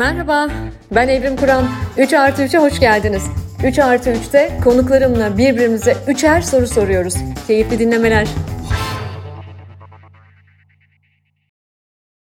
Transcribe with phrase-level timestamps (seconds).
[0.00, 0.50] Merhaba,
[0.94, 1.64] ben Evrim Kur'an.
[1.98, 3.22] 3 artı 3'e hoş geldiniz.
[3.64, 7.14] 3 artı 3'te konuklarımla birbirimize üçer soru soruyoruz.
[7.46, 8.28] Keyifli dinlemeler.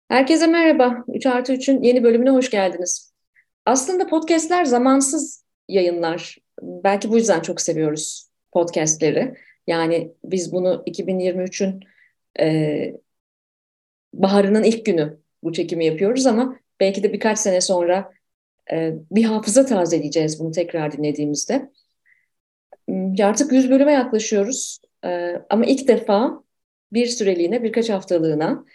[0.07, 1.03] Herkese merhaba.
[1.07, 3.13] 3 artı 3'ün yeni bölümüne hoş geldiniz.
[3.65, 6.37] Aslında podcastler zamansız yayınlar.
[6.61, 9.35] Belki bu yüzden çok seviyoruz podcastleri.
[9.67, 11.79] Yani biz bunu 2023'ün
[12.39, 12.93] e,
[14.13, 18.11] baharının ilk günü bu çekimi yapıyoruz ama belki de birkaç sene sonra
[18.71, 21.69] e, bir hafıza tazeleyeceğiz bunu tekrar dinlediğimizde.
[22.89, 26.43] Hmm, artık 100 bölüme yaklaşıyoruz e, ama ilk defa
[26.93, 28.65] bir süreliğine birkaç haftalığına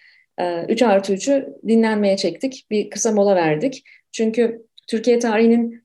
[0.69, 2.67] 3 e, artı 3'ü dinlenmeye çektik.
[2.71, 3.85] Bir kısa mola verdik.
[4.13, 5.85] Çünkü Türkiye tarihinin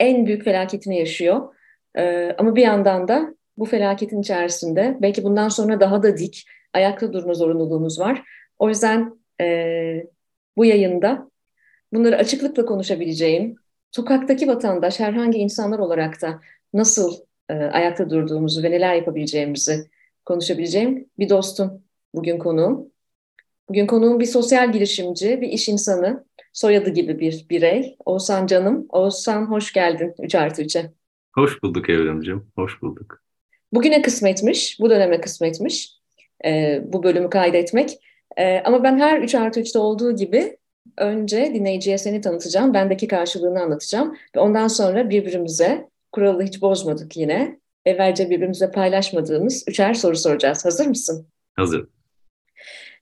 [0.00, 1.54] en büyük felaketini yaşıyor.
[1.98, 7.12] E, ama bir yandan da bu felaketin içerisinde belki bundan sonra daha da dik ayakta
[7.12, 8.22] durma zorunluluğumuz var.
[8.58, 10.06] O yüzden e,
[10.56, 11.30] bu yayında
[11.92, 13.56] bunları açıklıkla konuşabileceğim,
[13.90, 16.40] sokaktaki vatandaş herhangi insanlar olarak da
[16.74, 17.14] nasıl
[17.48, 19.90] e, ayakta durduğumuzu ve neler yapabileceğimizi
[20.24, 21.82] konuşabileceğim bir dostum
[22.14, 22.90] bugün konuğum.
[23.68, 27.96] Bugün konuğum bir sosyal girişimci, bir iş insanı, soyadı gibi bir birey.
[28.04, 28.86] Oğuzhan Canım.
[28.88, 30.92] Oğuzhan hoş geldin 3 artı 3'e.
[31.34, 33.22] Hoş bulduk Evrimcim, hoş bulduk.
[33.72, 35.92] Bugüne kısmetmiş, bu döneme kısmetmiş
[36.44, 37.90] e, bu bölümü kaydetmek.
[38.36, 40.56] E, ama ben her 3 artı 3'te olduğu gibi
[40.98, 42.74] önce dinleyiciye seni tanıtacağım.
[42.74, 44.16] Bendeki karşılığını anlatacağım.
[44.36, 50.64] Ve ondan sonra birbirimize, kuralı hiç bozmadık yine, evvelce birbirimize paylaşmadığımız üçer soru soracağız.
[50.64, 51.26] Hazır mısın?
[51.56, 51.88] Hazır.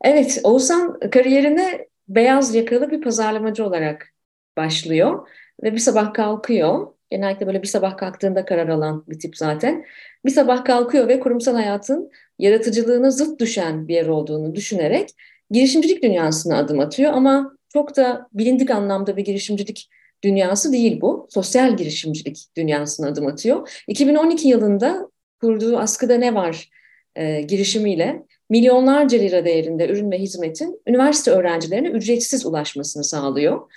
[0.05, 4.09] Evet, Oğuzhan kariyerine beyaz yakalı bir pazarlamacı olarak
[4.57, 5.29] başlıyor.
[5.63, 6.87] Ve bir sabah kalkıyor.
[7.11, 9.85] Genellikle böyle bir sabah kalktığında karar alan bir tip zaten.
[10.25, 15.11] Bir sabah kalkıyor ve kurumsal hayatın yaratıcılığına zıt düşen bir yer olduğunu düşünerek
[15.51, 19.91] girişimcilik dünyasına adım atıyor ama çok da bilindik anlamda bir girişimcilik
[20.25, 21.27] dünyası değil bu.
[21.31, 23.83] Sosyal girişimcilik dünyasına adım atıyor.
[23.89, 26.71] 2012 yılında kurduğu Askıda Ne Var
[27.17, 33.73] e, girişimiyle milyonlarca lira değerinde ürün ve hizmetin üniversite öğrencilerine ücretsiz ulaşmasını sağlıyor.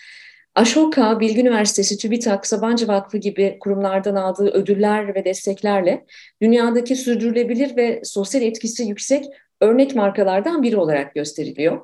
[0.55, 6.05] Ashoka, Bilgi Üniversitesi, TÜBİTAK, Sabancı Vakfı gibi kurumlardan aldığı ödüller ve desteklerle
[6.41, 9.25] dünyadaki sürdürülebilir ve sosyal etkisi yüksek
[9.61, 11.81] örnek markalardan biri olarak gösteriliyor.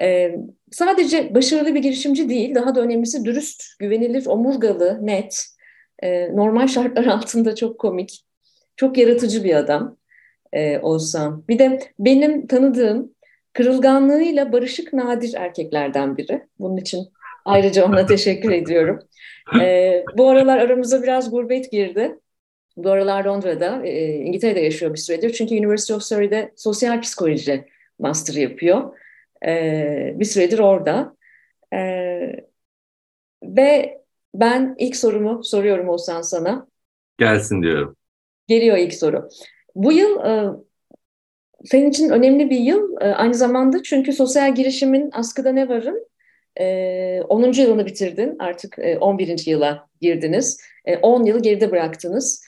[0.00, 0.36] Ee,
[0.70, 5.46] sadece başarılı bir girişimci değil, daha da önemlisi dürüst, güvenilir, omurgalı, net,
[6.02, 8.24] e, normal şartlar altında çok komik,
[8.76, 9.96] çok yaratıcı bir adam
[10.52, 11.44] e, olsam.
[11.48, 13.14] Bir de benim tanıdığım
[13.52, 16.42] kırılganlığıyla barışık nadir erkeklerden biri.
[16.58, 17.08] Bunun için
[17.44, 18.98] ayrıca ona teşekkür ediyorum.
[19.60, 22.18] E, bu aralar aramıza biraz gurbet girdi.
[22.76, 25.32] Bu aralar Londra'da, e, İngiltere'de yaşıyor bir süredir.
[25.32, 27.64] Çünkü University of Surrey'de sosyal psikoloji
[27.98, 28.92] master yapıyor.
[29.46, 31.16] E, bir süredir orada.
[31.74, 31.78] E,
[33.42, 34.00] ve
[34.34, 36.66] ben ilk sorumu soruyorum Oğuzhan sana.
[37.18, 37.96] Gelsin diyorum.
[38.46, 39.28] Geliyor ilk soru.
[39.74, 40.50] Bu yıl e,
[41.64, 46.08] senin için önemli bir yıl e, aynı zamanda çünkü sosyal girişimin askıda ne varın
[46.60, 47.52] e, 10.
[47.52, 49.46] yılını bitirdin artık e, 11.
[49.46, 50.60] yıla girdiniz.
[50.84, 52.44] E, 10 yılı geride bıraktınız.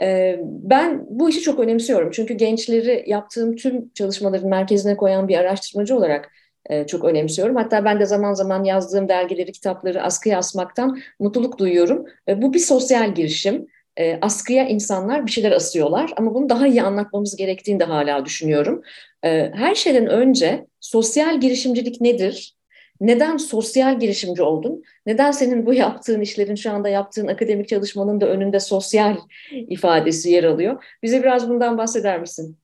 [0.00, 5.96] E, ben bu işi çok önemsiyorum çünkü gençleri yaptığım tüm çalışmaların merkezine koyan bir araştırmacı
[5.96, 6.30] olarak
[6.70, 7.56] e, çok önemsiyorum.
[7.56, 12.04] Hatta ben de zaman zaman yazdığım dergileri, kitapları askıya asmaktan mutluluk duyuyorum.
[12.36, 13.66] Bu bir sosyal girişim
[13.96, 18.82] e, askıya insanlar bir şeyler asıyorlar ama bunu daha iyi anlatmamız gerektiğini de hala düşünüyorum.
[19.24, 22.54] E, her şeyden önce sosyal girişimcilik nedir?
[23.00, 24.82] Neden sosyal girişimci oldun?
[25.06, 29.16] Neden senin bu yaptığın işlerin, şu anda yaptığın akademik çalışmanın da önünde sosyal
[29.50, 30.84] ifadesi yer alıyor?
[31.02, 32.56] Bize biraz bundan bahseder misin?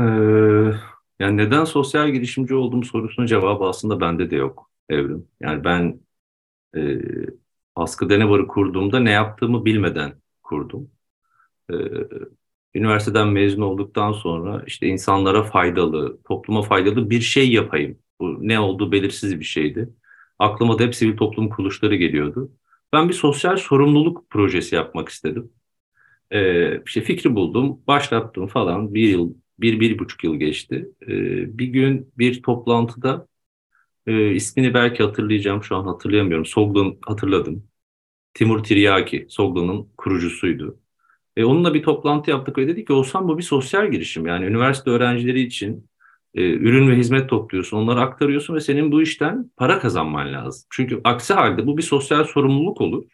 [0.00, 0.04] Ee,
[1.20, 5.28] yani neden sosyal girişimci oldum sorusunun cevabı aslında bende de yok Evrim.
[5.40, 6.00] Yani ben
[6.76, 6.80] e,
[7.76, 10.90] Askı Denevar'ı kurduğumda ne yaptığımı bilmeden kurdum.
[11.70, 11.74] Ee,
[12.74, 17.98] üniversiteden mezun olduktan sonra işte insanlara faydalı, topluma faydalı bir şey yapayım.
[18.20, 19.88] Bu ne olduğu belirsiz bir şeydi.
[20.38, 22.52] Aklıma da hep sivil toplum kuruluşları geliyordu.
[22.92, 25.52] Ben bir sosyal sorumluluk projesi yapmak istedim.
[26.30, 28.94] Ee, işte fikri buldum, başlattım falan.
[28.94, 30.88] Bir yıl, bir, bir buçuk yıl geçti.
[31.02, 33.28] Ee, bir gün bir toplantıda
[34.06, 36.46] e, ismini belki hatırlayacağım, şu an hatırlayamıyorum.
[36.46, 37.68] Soglan hatırladım.
[38.34, 40.80] Timur Tiryaki, Soglan'ın kurucusuydu.
[41.36, 44.26] E, onunla bir toplantı yaptık ve dedik ki Olsan bu bir sosyal girişim.
[44.26, 45.88] Yani üniversite öğrencileri için
[46.34, 50.66] e, ürün ve hizmet topluyorsun, onları aktarıyorsun ve senin bu işten para kazanman lazım.
[50.70, 53.04] Çünkü aksi halde bu bir sosyal sorumluluk olur.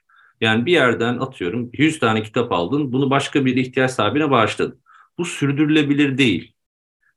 [0.40, 4.80] Yani bir yerden atıyorum 100 tane kitap aldın, bunu başka bir ihtiyaç sahibine bağışladın.
[5.18, 6.54] Bu sürdürülebilir değil.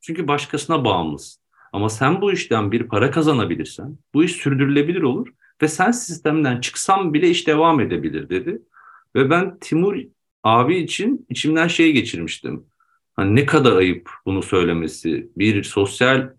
[0.02, 1.44] Çünkü başkasına bağımlısın.
[1.74, 5.28] Ama sen bu işten bir para kazanabilirsen bu iş sürdürülebilir olur
[5.62, 8.62] ve sen sistemden çıksan bile iş devam edebilir dedi.
[9.16, 9.98] Ve ben Timur
[10.44, 12.66] abi için içimden şey geçirmiştim.
[13.16, 15.30] Hani ne kadar ayıp bunu söylemesi.
[15.38, 16.30] Bir sosyal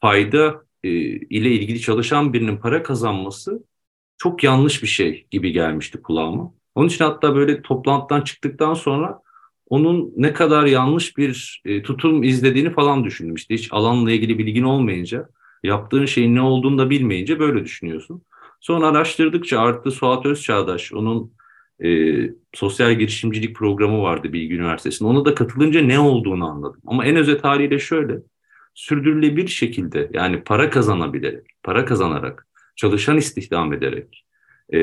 [0.00, 3.64] fayda e, ile ilgili çalışan birinin para kazanması
[4.18, 6.54] çok yanlış bir şey gibi gelmişti kulağıma.
[6.74, 9.20] Onun için hatta böyle toplantıdan çıktıktan sonra
[9.68, 13.34] onun ne kadar yanlış bir e, tutum izlediğini falan düşündüm.
[13.34, 15.28] İşte hiç alanla ilgili bilgin olmayınca,
[15.62, 18.22] yaptığın şeyin ne olduğunu da bilmeyince böyle düşünüyorsun.
[18.60, 21.32] Sonra araştırdıkça arttı Suat Özçağdaş, onun
[21.84, 22.20] e,
[22.54, 25.08] sosyal girişimcilik programı vardı Bilgi Üniversitesi'nde.
[25.08, 26.80] Ona da katılınca ne olduğunu anladım.
[26.86, 28.18] Ama en özet haliyle şöyle,
[28.74, 34.24] sürdürülebilir şekilde yani para kazanabilerek, para kazanarak, çalışan istihdam ederek,
[34.74, 34.78] e,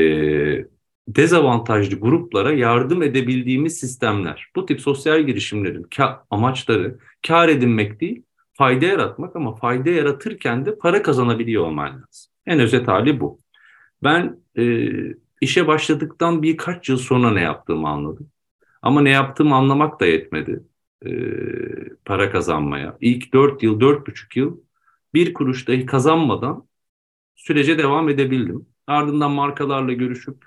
[1.08, 4.48] dezavantajlı gruplara yardım edebildiğimiz sistemler.
[4.56, 6.98] Bu tip sosyal girişimlerin ka amaçları
[7.28, 8.24] kar edinmek değil,
[8.54, 12.32] fayda yaratmak ama fayda yaratırken de para kazanabiliyor olman lazım.
[12.46, 13.40] En özet hali bu.
[14.04, 14.88] Ben e,
[15.42, 18.32] işe başladıktan birkaç yıl sonra ne yaptığımı anladım.
[18.82, 20.64] Ama ne yaptığımı anlamak da yetmedi
[21.06, 21.12] e,
[22.06, 22.98] para kazanmaya.
[23.02, 24.58] İlk dört yıl, dört buçuk yıl
[25.14, 26.68] bir kuruş dahi kazanmadan
[27.36, 28.66] sürece devam edebildim.
[28.88, 30.46] Ardından markalarla görüşüp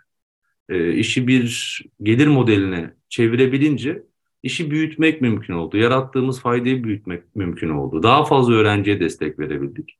[0.68, 4.02] e, işi bir gelir modeline çevirebilince
[4.42, 5.76] işi büyütmek mümkün oldu.
[5.76, 8.02] Yarattığımız faydayı büyütmek mümkün oldu.
[8.02, 9.98] Daha fazla öğrenciye destek verebildik.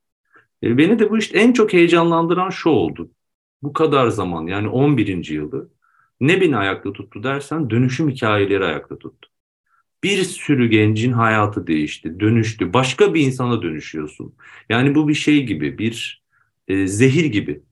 [0.62, 3.10] E, beni de bu işte en çok heyecanlandıran şu oldu.
[3.64, 5.34] Bu kadar zaman yani 11.
[5.34, 5.58] yılda
[6.20, 9.30] ne beni ayakta tuttu dersen dönüşüm hikayeleri ayakta tuttu.
[10.04, 12.72] Bir sürü gencin hayatı değişti, dönüştü.
[12.72, 14.34] Başka bir insana dönüşüyorsun.
[14.68, 16.24] Yani bu bir şey gibi, bir
[16.68, 17.62] e, zehir gibi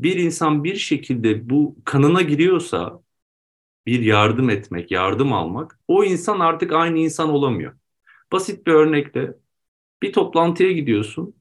[0.00, 3.02] bir insan bir şekilde bu kanına giriyorsa
[3.86, 7.74] bir yardım etmek, yardım almak o insan artık aynı insan olamıyor.
[8.32, 9.34] Basit bir örnekle
[10.02, 11.36] bir toplantıya gidiyorsun.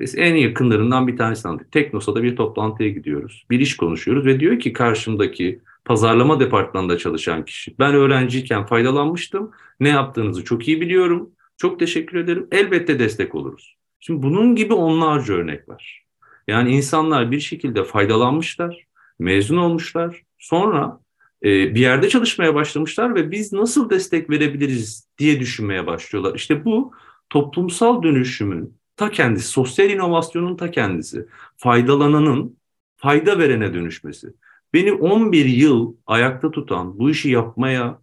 [0.00, 1.72] Biz en yakınlarından bir tanesi anladık.
[1.72, 3.46] Teknosa'da bir toplantıya gidiyoruz.
[3.50, 7.74] Bir iş konuşuyoruz ve diyor ki karşımdaki pazarlama departmanında çalışan kişi.
[7.78, 9.50] Ben öğrenciyken faydalanmıştım.
[9.80, 11.30] Ne yaptığınızı çok iyi biliyorum.
[11.56, 12.46] Çok teşekkür ederim.
[12.52, 13.76] Elbette destek oluruz.
[14.00, 16.04] Şimdi bunun gibi onlarca örnek var.
[16.48, 18.86] Yani insanlar bir şekilde faydalanmışlar,
[19.18, 20.22] mezun olmuşlar.
[20.38, 21.00] Sonra
[21.42, 26.34] e, bir yerde çalışmaya başlamışlar ve biz nasıl destek verebiliriz diye düşünmeye başlıyorlar.
[26.34, 26.92] İşte bu
[27.30, 31.26] toplumsal dönüşümün ta kendisi, sosyal inovasyonun ta kendisi,
[31.56, 32.56] faydalananın
[32.96, 34.32] fayda verene dönüşmesi.
[34.74, 37.98] Beni 11 yıl ayakta tutan, bu işi yapmaya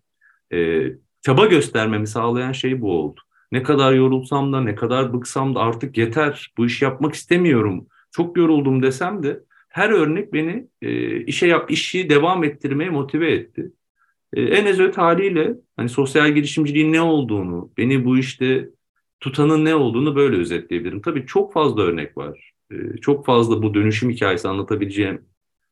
[0.53, 0.83] e,
[1.21, 3.21] çaba göstermemi sağlayan şey bu oldu.
[3.51, 8.37] Ne kadar yorulsam da, ne kadar bıksam da artık yeter, bu işi yapmak istemiyorum çok
[8.37, 9.39] yoruldum desem de
[9.69, 13.71] her örnek beni e, işe yap işi devam ettirmeye motive etti.
[14.33, 18.69] E, en özet haliyle hani sosyal girişimciliğin ne olduğunu, beni bu işte
[19.19, 21.01] tutanın ne olduğunu böyle özetleyebilirim.
[21.01, 22.53] Tabii çok fazla örnek var.
[22.71, 25.25] E, çok fazla bu dönüşüm hikayesi anlatabileceğim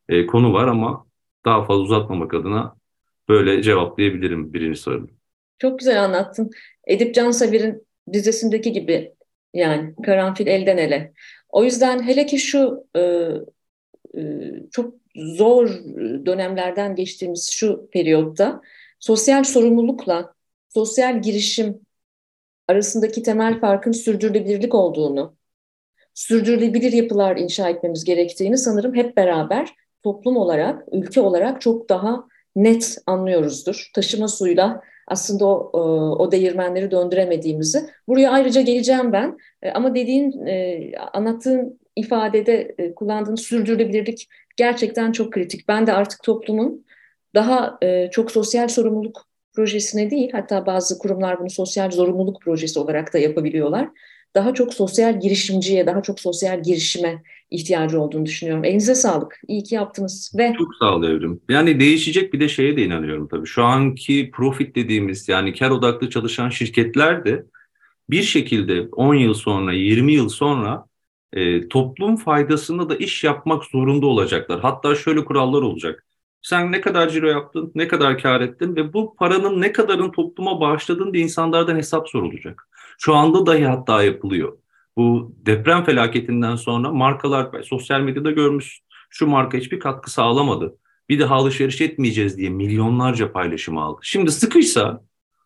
[0.09, 1.05] e, konu var ama
[1.45, 2.75] daha fazla uzatmamak adına
[3.29, 5.09] böyle cevaplayabilirim birinci sorunu.
[5.59, 6.49] Çok güzel anlattın.
[6.87, 9.13] Edip Cansever'in dizesindeki gibi
[9.53, 11.13] yani karanfil elden ele.
[11.49, 13.01] O yüzden hele ki şu e,
[14.17, 14.21] e,
[14.71, 15.69] çok zor
[16.25, 18.61] dönemlerden geçtiğimiz şu periyotta
[18.99, 20.33] sosyal sorumlulukla
[20.69, 21.84] sosyal girişim
[22.67, 25.35] arasındaki temel farkın sürdürülebilirlik olduğunu,
[26.13, 32.23] sürdürülebilir yapılar inşa etmemiz gerektiğini sanırım hep beraber toplum olarak, ülke olarak çok daha
[32.55, 33.89] net anlıyoruzdur.
[33.93, 35.79] Taşıma suyla aslında o, e,
[36.23, 37.89] o değirmenleri döndüremediğimizi.
[38.07, 39.37] Buraya ayrıca geleceğim ben.
[39.61, 45.67] E, ama dediğin, e, anlattığın ifadede kullandığın sürdürülebilirlik gerçekten çok kritik.
[45.67, 46.85] Ben de artık toplumun
[47.35, 47.79] daha
[48.11, 53.89] çok sosyal sorumluluk projesine değil, hatta bazı kurumlar bunu sosyal zorunluluk projesi olarak da yapabiliyorlar.
[54.35, 58.63] Daha çok sosyal girişimciye, daha çok sosyal girişime ihtiyacı olduğunu düşünüyorum.
[58.63, 59.41] Elinize sağlık.
[59.47, 60.33] İyi ki yaptınız.
[60.37, 60.53] Ve...
[60.57, 61.41] Çok sağ ol Evrim.
[61.49, 63.47] Yani değişecek bir de şeye de inanıyorum tabii.
[63.47, 67.45] Şu anki profit dediğimiz yani kar odaklı çalışan şirketler de
[68.09, 70.85] bir şekilde 10 yıl sonra, 20 yıl sonra
[71.33, 74.59] e, toplum faydasında da iş yapmak zorunda olacaklar.
[74.59, 76.05] Hatta şöyle kurallar olacak.
[76.45, 80.61] Sen ne kadar ciro yaptın, ne kadar kar ettin ve bu paranın ne kadarın topluma
[80.61, 82.69] bağışladın diye insanlardan hesap sorulacak.
[82.99, 84.57] Şu anda dahi hatta yapılıyor.
[84.97, 90.77] Bu deprem felaketinden sonra markalar sosyal medyada görmüş şu marka hiçbir katkı sağlamadı.
[91.09, 93.99] Bir daha alışveriş etmeyeceğiz diye milyonlarca paylaşım aldı.
[94.03, 95.03] Şimdi sıkıysa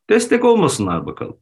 [0.09, 1.37] destek olmasınlar bakalım.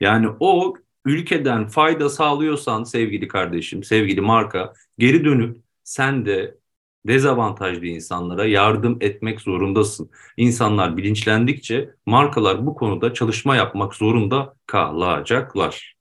[0.00, 6.63] Yani o ülkeden fayda sağlıyorsan sevgili kardeşim, sevgili marka geri dönüp sen de
[7.06, 10.10] dezavantajlı insanlara yardım etmek zorundasın.
[10.36, 15.94] İnsanlar bilinçlendikçe markalar bu konuda çalışma yapmak zorunda kalacaklar.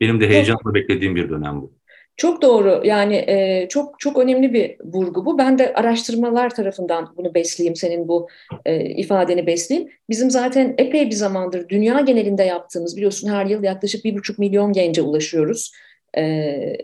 [0.00, 1.72] Benim de heyecanla beklediğim bir dönem bu.
[2.16, 2.82] Çok doğru.
[2.84, 5.38] Yani e, çok çok önemli bir vurgu bu.
[5.38, 8.28] Ben de araştırmalar tarafından bunu besleyeyim, senin bu
[8.64, 9.90] e, ifadeni besleyeyim.
[10.10, 14.72] Bizim zaten epey bir zamandır dünya genelinde yaptığımız, biliyorsun her yıl yaklaşık bir buçuk milyon
[14.72, 15.72] gence ulaşıyoruz
[16.18, 16.76] e,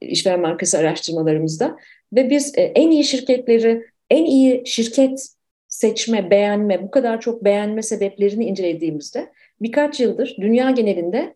[0.00, 1.76] işveren markası araştırmalarımızda.
[2.12, 5.28] Ve biz e, en iyi şirketleri, en iyi şirket
[5.68, 11.34] seçme, beğenme, bu kadar çok beğenme sebeplerini incelediğimizde birkaç yıldır dünya genelinde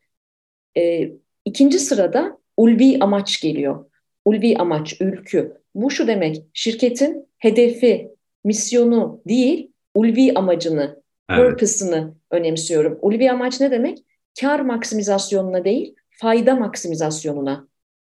[0.77, 1.11] e,
[1.45, 3.85] ikinci sırada ulvi amaç geliyor.
[4.25, 5.61] Ulvi amaç, ülkü.
[5.75, 8.11] Bu şu demek, şirketin hedefi,
[8.45, 11.51] misyonu değil, ulvi amacını, evet.
[11.51, 12.99] purpose'ını önemsiyorum.
[13.03, 13.99] Ulvi amaç ne demek?
[14.41, 17.69] Kar maksimizasyonuna değil, fayda maksimizasyonuna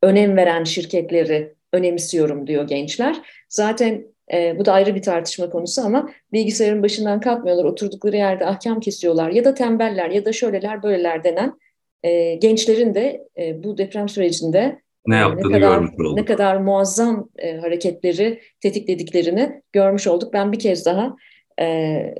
[0.04, 3.22] önem veren şirketleri önemsiyorum diyor gençler.
[3.50, 8.79] Zaten e, bu da ayrı bir tartışma konusu ama bilgisayarın başından kalkmıyorlar, oturdukları yerde ahkam
[8.79, 11.60] kesiyorlar ya da tembeller ya da şöyleler böyleler denen
[12.03, 15.84] e, gençlerin de e, bu deprem sürecinde ne, e, ne kadar
[16.15, 20.34] ne kadar muazzam e, hareketleri tetiklediklerini görmüş olduk.
[20.34, 21.15] Ben bir kez daha
[21.60, 22.15] e, e,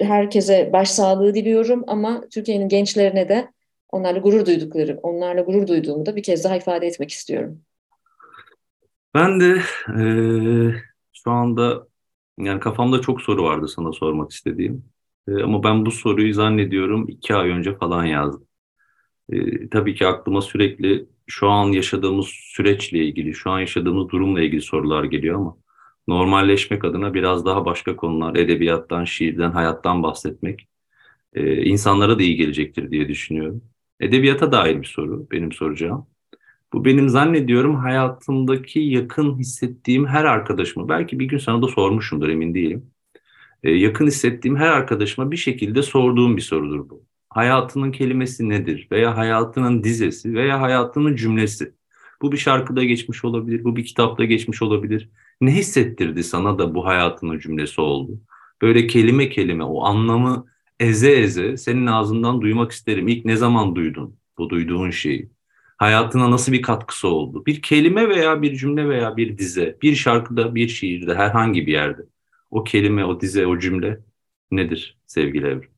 [0.00, 3.48] herkese başsağlığı diliyorum ama Türkiye'nin gençlerine de
[3.92, 7.60] onlarla gurur duydukları, onlarla gurur duyduğumu da bir kez daha ifade etmek istiyorum.
[9.14, 9.62] Ben de
[9.98, 11.88] e, şu anda
[12.38, 14.84] yani kafamda çok soru vardı sana sormak istediğim.
[15.28, 18.46] E, ama ben bu soruyu zannediyorum iki ay önce falan yazdım.
[19.30, 24.62] E, tabii ki aklıma sürekli şu an yaşadığımız süreçle ilgili, şu an yaşadığımız durumla ilgili
[24.62, 25.56] sorular geliyor ama
[26.08, 30.68] normalleşmek adına biraz daha başka konular, edebiyattan, şiirden, hayattan bahsetmek
[31.34, 33.62] e, insanlara da iyi gelecektir diye düşünüyorum.
[34.00, 36.06] Edebiyata dair bir soru benim soracağım.
[36.72, 42.54] Bu benim zannediyorum hayatımdaki yakın hissettiğim her arkadaşıma, belki bir gün sana da sormuşumdur emin
[42.54, 42.90] değilim.
[43.62, 49.16] E, yakın hissettiğim her arkadaşıma bir şekilde sorduğum bir sorudur bu hayatının kelimesi nedir veya
[49.16, 51.74] hayatının dizesi veya hayatının cümlesi.
[52.22, 55.10] Bu bir şarkıda geçmiş olabilir, bu bir kitapta geçmiş olabilir.
[55.40, 58.20] Ne hissettirdi sana da bu hayatının cümlesi oldu?
[58.62, 60.46] Böyle kelime kelime o anlamı
[60.80, 63.08] eze eze senin ağzından duymak isterim.
[63.08, 65.30] İlk ne zaman duydun bu duyduğun şeyi?
[65.78, 67.46] Hayatına nasıl bir katkısı oldu?
[67.46, 72.02] Bir kelime veya bir cümle veya bir dize, bir şarkıda, bir şiirde, herhangi bir yerde.
[72.50, 74.00] O kelime, o dize, o cümle
[74.50, 75.70] nedir sevgili Evrim?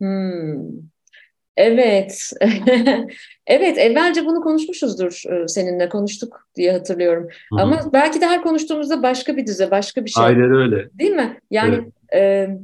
[0.00, 0.84] Hmm.
[1.56, 2.30] Evet.
[3.46, 7.24] evet, evvelce bunu konuşmuşuzdur e, seninle konuştuk diye hatırlıyorum.
[7.24, 7.60] Hı-hı.
[7.60, 10.24] Ama belki de her konuştuğumuzda başka bir dize, başka bir şey.
[10.24, 10.98] Aynen öyle.
[10.98, 11.40] Değil mi?
[11.50, 12.22] Yani evet.
[12.22, 12.58] e,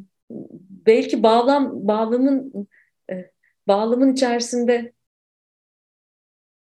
[0.87, 2.69] belki bağlam bağlamın
[3.11, 3.31] e,
[3.69, 4.93] bağlamın içerisinde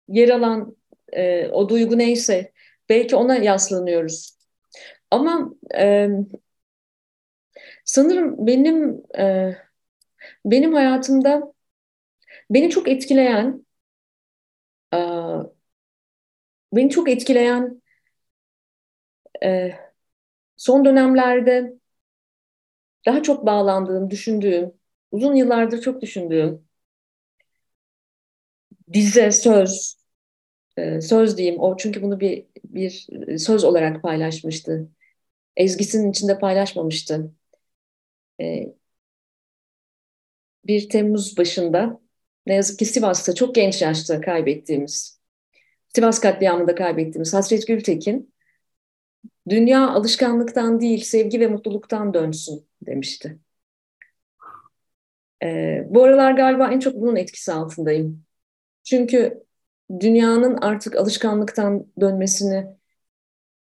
[0.09, 0.77] yer alan
[1.13, 2.53] e, o duygu neyse
[2.89, 4.39] belki ona yaslanıyoruz.
[5.13, 6.09] Ama e,
[7.85, 9.57] sanırım benim e,
[10.47, 11.55] benim hayatımda
[12.51, 13.65] beni çok etkileyen
[16.73, 17.83] beni çok etkileyen
[20.57, 21.79] son dönemlerde
[23.07, 24.73] daha çok bağlandığım, düşündüğüm,
[25.11, 26.68] uzun yıllardır çok düşündüğüm
[28.93, 29.97] dize, söz,
[31.01, 33.07] söz diyeyim o çünkü bunu bir bir
[33.39, 34.89] söz olarak paylaşmıştı.
[35.57, 37.33] Ezgisinin içinde paylaşmamıştı.
[40.65, 42.01] 1 Temmuz başında
[42.47, 45.21] ne yazık ki Sivas'ta çok genç yaşta kaybettiğimiz,
[45.95, 48.35] Sivas katliamında kaybettiğimiz Hasret Gültekin,
[49.49, 53.39] dünya alışkanlıktan değil sevgi ve mutluluktan dönsün demişti.
[55.43, 58.28] Ee, bu aralar galiba en çok bunun etkisi altındayım.
[58.91, 59.45] Çünkü
[60.01, 62.67] dünyanın artık alışkanlıktan dönmesini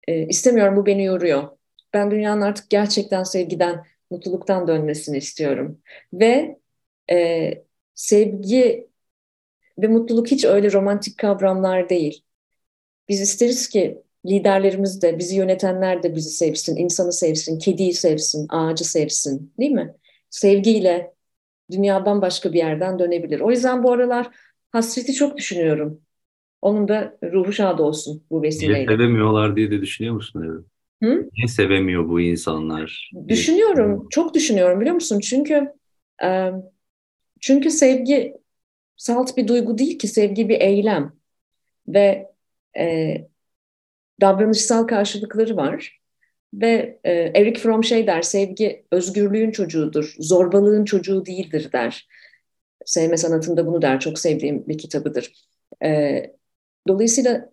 [0.09, 0.76] e, istemiyorum.
[0.76, 1.49] Bu beni yoruyor.
[1.95, 5.83] Ben dünyanın artık gerçekten sevgiden, mutluluktan dönmesini istiyorum.
[6.12, 6.59] Ve
[7.11, 7.50] e,
[7.95, 8.88] sevgi
[9.78, 12.25] ve mutluluk hiç öyle romantik kavramlar değil.
[13.09, 18.85] Biz isteriz ki liderlerimiz de, bizi yönetenler de bizi sevsin, insanı sevsin, kediyi sevsin, ağacı
[18.85, 19.95] sevsin değil mi?
[20.31, 21.14] Sevgiyle
[21.71, 23.40] dünya bambaşka bir yerden dönebilir.
[23.40, 24.31] O yüzden bu aralar
[24.75, 26.00] hasreti çok düşünüyorum.
[26.62, 28.75] Onun da ruhu şad olsun bu vesileyle.
[28.75, 30.43] Niye sevemiyorlar diye de düşünüyor musun?
[30.47, 30.64] Evet.
[31.02, 31.28] Hı?
[31.37, 33.11] Niye sevemiyor bu insanlar?
[33.28, 35.21] Düşünüyorum, çok düşünüyorum biliyor musun?
[35.21, 35.73] Çünkü
[36.25, 36.50] e,
[37.40, 38.35] çünkü sevgi
[38.97, 41.12] salt bir duygu değil ki, sevgi bir eylem.
[41.88, 42.26] Ve
[42.78, 43.14] e,
[44.21, 46.00] davranışsal karşılıkları var.
[46.54, 52.09] Ve e, Eric Fromm şey der, sevgi özgürlüğün çocuğudur, zorbalığın çocuğu değildir der.
[52.87, 55.33] Sevme sanatında bunu der, çok sevdiğim bir kitabıdır.
[55.85, 56.23] E,
[56.88, 57.50] dolayısıyla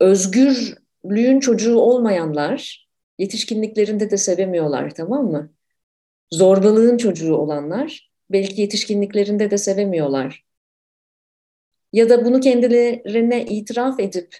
[0.00, 2.88] özgürlüğün çocuğu olmayanlar
[3.18, 5.52] yetişkinliklerinde de sevemiyorlar tamam mı?
[6.32, 10.44] Zorbalığın çocuğu olanlar belki yetişkinliklerinde de sevemiyorlar.
[11.92, 14.36] ya da bunu kendilerine itiraf edip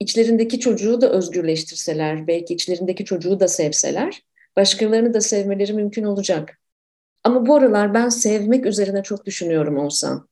[0.00, 4.22] içlerindeki çocuğu da özgürleştirseler, belki içlerindeki çocuğu da sevseler,
[4.56, 6.58] başkalarını da sevmeleri mümkün olacak.
[7.24, 10.28] Ama bu aralar ben sevmek üzerine çok düşünüyorum olsam.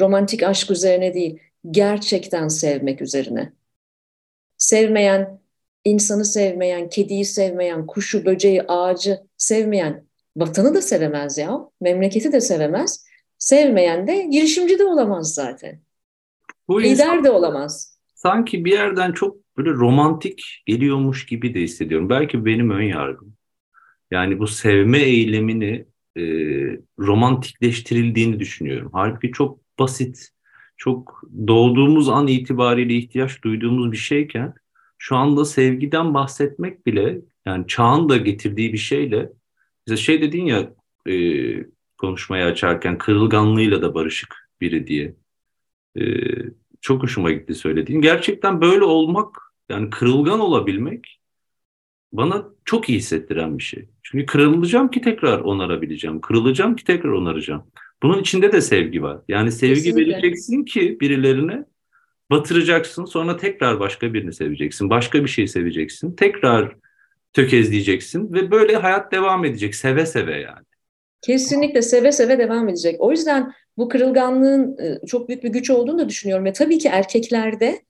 [0.00, 1.38] Romantik aşk üzerine değil,
[1.70, 3.52] gerçekten sevmek üzerine.
[4.58, 5.40] Sevmeyen,
[5.84, 11.58] insanı sevmeyen, kediyi sevmeyen, kuşu, böceği, ağacı sevmeyen vatanı da sevemez ya.
[11.80, 13.06] Memleketi de sevemez.
[13.38, 15.80] Sevmeyen de girişimci de olamaz zaten.
[16.68, 17.98] Bu Lider de olamaz.
[18.14, 22.10] Sanki bir yerden çok böyle romantik geliyormuş gibi de hissediyorum.
[22.10, 23.35] Belki benim ön yargım.
[24.10, 25.86] Yani bu sevme eylemini
[26.16, 26.22] e,
[26.98, 28.90] romantikleştirildiğini düşünüyorum.
[28.92, 30.28] Halbuki çok basit,
[30.76, 34.54] çok doğduğumuz an itibariyle ihtiyaç duyduğumuz bir şeyken
[34.98, 39.32] şu anda sevgiden bahsetmek bile yani çağın da getirdiği bir şeyle
[39.86, 40.74] mesela şey dedin ya
[41.08, 41.14] e,
[41.98, 45.14] konuşmayı açarken kırılganlığıyla da barışık biri diye.
[45.96, 46.02] E,
[46.80, 48.00] çok hoşuma gitti söylediğin.
[48.00, 49.36] Gerçekten böyle olmak
[49.68, 51.15] yani kırılgan olabilmek
[52.16, 53.88] bana çok iyi hissettiren bir şey.
[54.02, 56.20] Çünkü kırılacağım ki tekrar onarabileceğim.
[56.20, 57.64] Kırılacağım ki tekrar onaracağım.
[58.02, 59.18] Bunun içinde de sevgi var.
[59.28, 60.12] Yani sevgi Kesinlikle.
[60.12, 61.64] vereceksin ki birilerine
[62.30, 63.04] batıracaksın.
[63.04, 64.90] Sonra tekrar başka birini seveceksin.
[64.90, 66.16] Başka bir şey seveceksin.
[66.16, 66.76] Tekrar
[67.32, 70.66] tökezleyeceksin ve böyle hayat devam edecek seve seve yani.
[71.22, 72.96] Kesinlikle seve seve devam edecek.
[72.98, 76.88] O yüzden bu kırılganlığın e, çok büyük bir güç olduğunu da düşünüyorum ve tabii ki
[76.88, 77.85] erkeklerde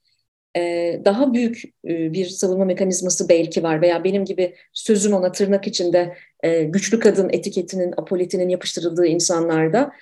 [1.04, 6.16] daha büyük bir savunma mekanizması belki var veya benim gibi sözüm ona tırnak içinde
[6.64, 9.92] güçlü kadın etiketinin, apolitinin yapıştırıldığı insanlarda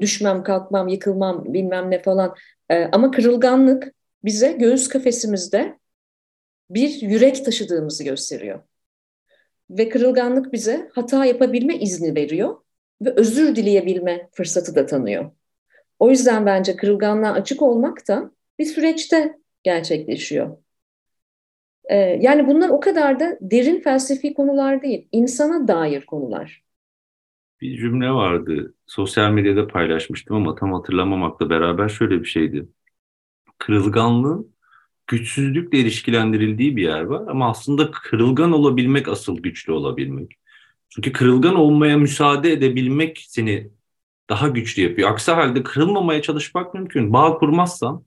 [0.00, 2.34] düşmem, kalkmam, yıkılmam bilmem ne falan
[2.92, 5.78] ama kırılganlık bize göğüs kafesimizde
[6.70, 8.60] bir yürek taşıdığımızı gösteriyor.
[9.70, 12.56] Ve kırılganlık bize hata yapabilme izni veriyor
[13.02, 15.30] ve özür dileyebilme fırsatı da tanıyor.
[15.98, 20.56] O yüzden bence kırılganlığa açık olmak da bir süreçte gerçekleşiyor.
[21.90, 26.62] Ee, yani bunlar o kadar da derin felsefi konular değil, insana dair konular.
[27.60, 32.68] Bir cümle vardı, sosyal medyada paylaşmıştım ama tam hatırlamamakla beraber şöyle bir şeydi.
[33.58, 34.54] Kırılganlığın
[35.06, 40.32] güçsüzlükle ilişkilendirildiği bir yer var ama aslında kırılgan olabilmek asıl güçlü olabilmek.
[40.88, 43.70] Çünkü kırılgan olmaya müsaade edebilmek seni
[44.30, 45.10] daha güçlü yapıyor.
[45.10, 47.12] Aksi halde kırılmamaya çalışmak mümkün.
[47.12, 48.04] Bağ kurmazsan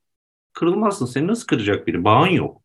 [0.54, 1.06] kırılmazsın.
[1.06, 2.04] Seni nasıl kıracak biri?
[2.04, 2.62] Bağın yok.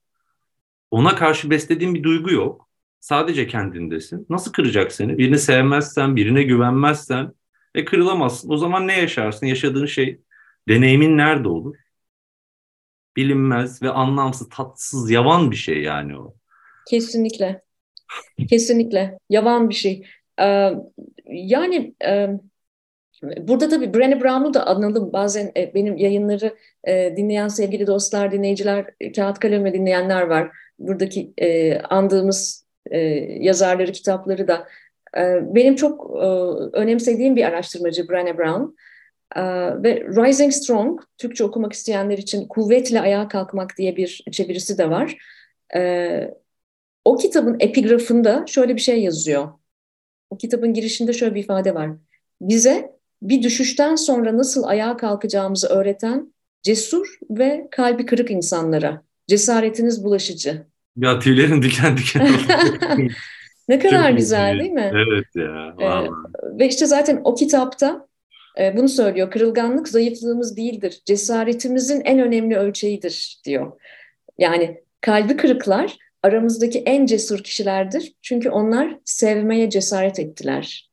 [0.91, 2.69] Ona karşı beslediğin bir duygu yok.
[3.01, 4.27] Sadece kendindesin.
[4.31, 5.19] Nasıl kıracak seni?
[5.19, 7.33] Birini sevmezsen, birine güvenmezsen
[7.77, 8.51] ve kırılamazsın.
[8.51, 9.47] O zaman ne yaşarsın?
[9.47, 10.21] Yaşadığın şey
[10.69, 11.77] deneyimin nerede olur?
[13.17, 16.35] Bilinmez ve anlamsız, tatsız, yavan bir şey yani o.
[16.91, 17.63] Kesinlikle.
[18.49, 19.19] Kesinlikle.
[19.31, 20.07] Yavan bir şey.
[20.41, 20.73] Ee,
[21.27, 22.29] yani e,
[23.23, 25.13] burada tabii Brené Brown'u da analım.
[25.13, 30.51] Bazen e, benim yayınları e, dinleyen sevgili dostlar, dinleyiciler, kağıt kaleme dinleyenler var.
[30.79, 32.67] Buradaki e, andığımız
[33.41, 34.69] yazarları, kitapları da.
[35.55, 36.17] Benim çok
[36.73, 38.77] önemsediğim bir araştırmacı Brené Brown.
[39.83, 45.17] Ve Rising Strong, Türkçe okumak isteyenler için Kuvvetle Ayağa Kalkmak diye bir çevirisi de var.
[47.05, 49.49] O kitabın epigrafında şöyle bir şey yazıyor.
[50.31, 51.91] O kitabın girişinde şöyle bir ifade var.
[52.41, 52.96] Bize
[53.29, 59.03] bir düşüşten sonra nasıl ayağa kalkacağımızı öğreten cesur ve kalbi kırık insanlara.
[59.29, 60.67] Cesaretiniz bulaşıcı.
[60.97, 62.29] Ya tüylerim diken diken.
[63.69, 64.61] ne kadar Çok güzel iyi.
[64.61, 64.93] değil mi?
[64.95, 65.75] Evet ya.
[65.81, 66.09] Ee,
[66.59, 68.07] ve işte zaten o kitapta
[68.61, 69.31] e, bunu söylüyor.
[69.31, 71.01] Kırılganlık zayıflığımız değildir.
[71.05, 73.81] Cesaretimizin en önemli ölçeğidir diyor.
[74.39, 78.13] Yani kalbi kırıklar aramızdaki en cesur kişilerdir.
[78.23, 80.91] Çünkü onlar sevmeye cesaret ettiler.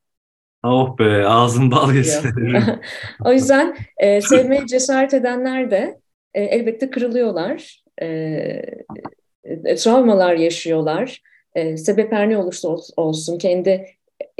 [0.64, 2.32] Oh be ağzım bal yesin.
[3.24, 6.00] o yüzden e, sevmeye cesaret edenler de
[6.34, 7.84] e, elbette kırılıyorlar.
[8.02, 8.06] E,
[9.44, 11.22] e, travmalar yaşıyorlar.
[11.54, 13.86] E, sebep her ne olursa olsun kendi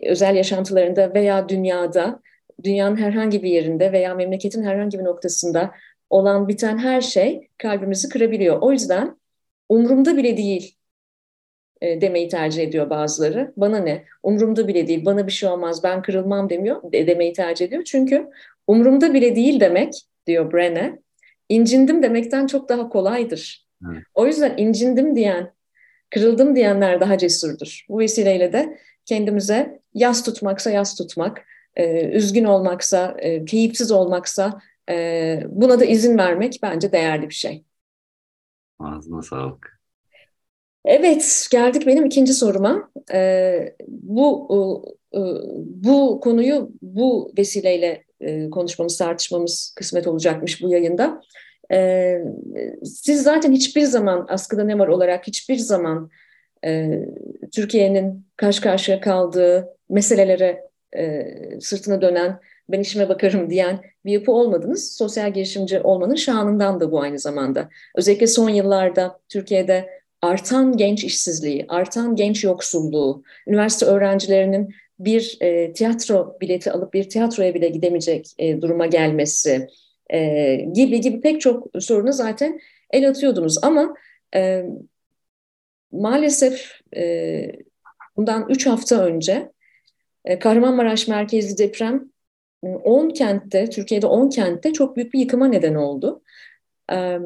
[0.03, 2.21] özel yaşantılarında veya dünyada,
[2.65, 5.71] dünyanın herhangi bir yerinde veya memleketin herhangi bir noktasında
[6.11, 8.59] olan biten her şey kalbimizi kırabiliyor.
[8.61, 9.17] O yüzden
[9.69, 10.77] umurumda bile değil
[11.81, 13.53] e, demeyi tercih ediyor bazıları.
[13.57, 14.05] Bana ne?
[14.23, 17.85] Umurumda bile değil, bana bir şey olmaz, ben kırılmam demiyor, de, demeyi tercih ediyor.
[17.85, 18.27] Çünkü
[18.67, 19.95] umurumda bile değil demek,
[20.27, 20.99] diyor Brené,
[21.49, 23.67] incindim demekten çok daha kolaydır.
[23.93, 24.03] Evet.
[24.15, 25.53] O yüzden incindim diyen,
[26.11, 27.85] kırıldım diyenler daha cesurdur.
[27.89, 31.45] Bu vesileyle de kendimize yas tutmaksa yas tutmak,
[31.77, 34.61] e, üzgün olmaksa, e, keyifsiz olmaksa
[34.91, 37.65] e, buna da izin vermek bence değerli bir şey.
[38.79, 39.74] Ağzına sağlık.
[40.85, 42.91] Evet, geldik benim ikinci soruma.
[43.13, 44.49] Ee, bu
[45.13, 45.21] e, e,
[45.59, 51.21] bu konuyu bu vesileyle e, konuşmamız, tartışmamız kısmet olacakmış bu yayında.
[51.73, 52.19] E,
[52.85, 56.11] siz zaten hiçbir zaman askıda ne var olarak hiçbir zaman
[57.53, 60.65] Türkiye'nin karşı karşıya kaldığı meselelere
[61.61, 64.97] sırtına dönen, ben işime bakarım diyen bir yapı olmadınız.
[64.97, 67.69] Sosyal girişimci olmanın şanından da bu aynı zamanda.
[67.97, 76.37] Özellikle son yıllarda Türkiye'de artan genç işsizliği, artan genç yoksulluğu, üniversite öğrencilerinin bir e, tiyatro
[76.41, 79.69] bileti alıp bir tiyatroya bile gidemeyecek e, duruma gelmesi
[80.11, 82.61] e, gibi gibi pek çok sorunu zaten
[82.91, 83.65] el atıyordunuz.
[83.65, 83.95] Ama
[84.35, 84.65] e,
[85.93, 87.53] maalesef e,
[88.17, 89.53] bundan üç hafta önce
[90.25, 92.11] e, Kahramanmaraş merkezli deprem
[92.63, 96.23] 10 kentte, Türkiye'de 10 kentte çok büyük bir yıkıma neden oldu.
[96.93, 97.19] E,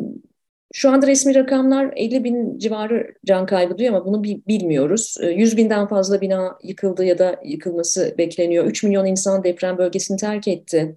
[0.72, 5.16] şu anda resmi rakamlar 50 bin civarı can kaybı diyor ama bunu bilmiyoruz.
[5.22, 8.64] 100 binden fazla bina yıkıldı ya da yıkılması bekleniyor.
[8.64, 10.96] 3 milyon insan deprem bölgesini terk etti.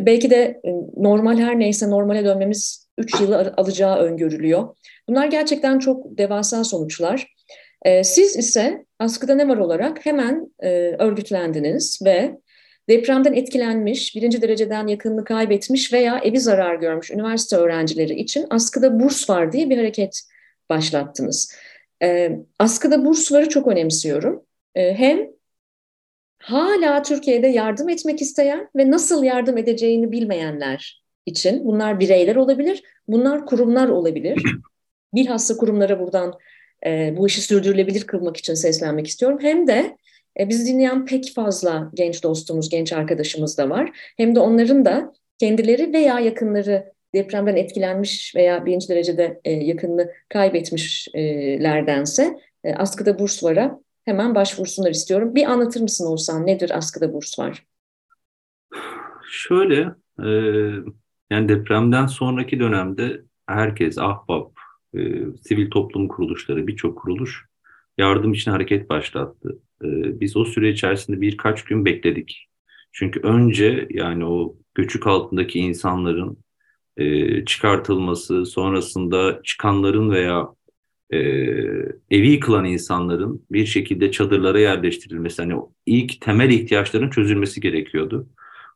[0.00, 0.60] Belki de
[0.96, 4.68] normal her neyse normale dönmemiz 3 yılı alacağı öngörülüyor.
[5.08, 7.34] Bunlar gerçekten çok devasa sonuçlar.
[8.02, 10.52] Siz ise askıda ne var olarak hemen
[10.98, 12.38] örgütlendiniz ve
[12.90, 19.30] depremden etkilenmiş, birinci dereceden yakınını kaybetmiş veya evi zarar görmüş üniversite öğrencileri için askıda burs
[19.30, 20.22] var diye bir hareket
[20.70, 21.54] başlattınız.
[22.02, 24.44] E, askıda burs varı çok önemsiyorum.
[24.74, 25.18] E, hem
[26.38, 33.46] hala Türkiye'de yardım etmek isteyen ve nasıl yardım edeceğini bilmeyenler için bunlar bireyler olabilir, bunlar
[33.46, 34.42] kurumlar olabilir.
[35.14, 36.38] Bilhassa kurumlara buradan
[36.86, 39.38] e, bu işi sürdürülebilir kılmak için seslenmek istiyorum.
[39.42, 39.96] Hem de
[40.38, 43.90] e, bizi dinleyen pek fazla genç dostumuz, genç arkadaşımız da var.
[44.16, 52.38] Hem de onların da kendileri veya yakınları depremden etkilenmiş veya birinci derecede e, yakınını kaybetmişlerdense
[52.64, 55.34] e, askıda burs vara hemen başvursunlar istiyorum.
[55.34, 57.66] Bir anlatır mısın olsan nedir askıda burs var?
[59.30, 59.80] Şöyle,
[60.24, 60.28] e,
[61.30, 64.52] yani depremden sonraki dönemde herkes, ahbap,
[64.94, 64.98] e,
[65.48, 67.49] sivil toplum kuruluşları, birçok kuruluş
[68.00, 69.58] yardım için hareket başlattı.
[69.84, 72.48] Ee, biz o süre içerisinde birkaç gün bekledik.
[72.92, 76.38] Çünkü önce yani o göçük altındaki insanların
[76.96, 80.48] e, çıkartılması, sonrasında çıkanların veya
[81.10, 81.18] e,
[82.10, 85.54] evi yıkılan insanların bir şekilde çadırlara yerleştirilmesi, hani
[85.86, 88.28] ilk temel ihtiyaçların çözülmesi gerekiyordu.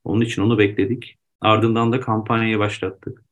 [0.04, 1.18] Onun için onu bekledik.
[1.40, 3.22] Ardından da kampanyayı başlattık.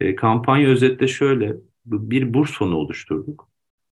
[0.00, 3.49] E, kampanya özetle şöyle, bir burs fonu oluşturduk.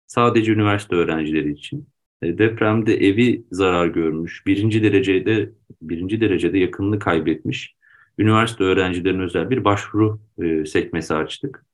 [0.08, 1.88] Sadece üniversite öğrencileri için.
[2.22, 7.76] E, depremde evi zarar görmüş, birinci derecede birinci derecede yakınını kaybetmiş
[8.18, 11.64] üniversite öğrencilerine özel bir başvuru e, sekmesi açtık.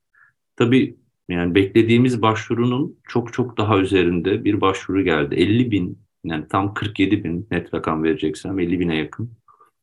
[0.56, 0.96] Tabii
[1.28, 5.34] yani beklediğimiz başvurunun çok çok daha üzerinde bir başvuru geldi.
[5.34, 9.30] 50 bin yani tam 47 bin net rakam vereceksem 50 bine yakın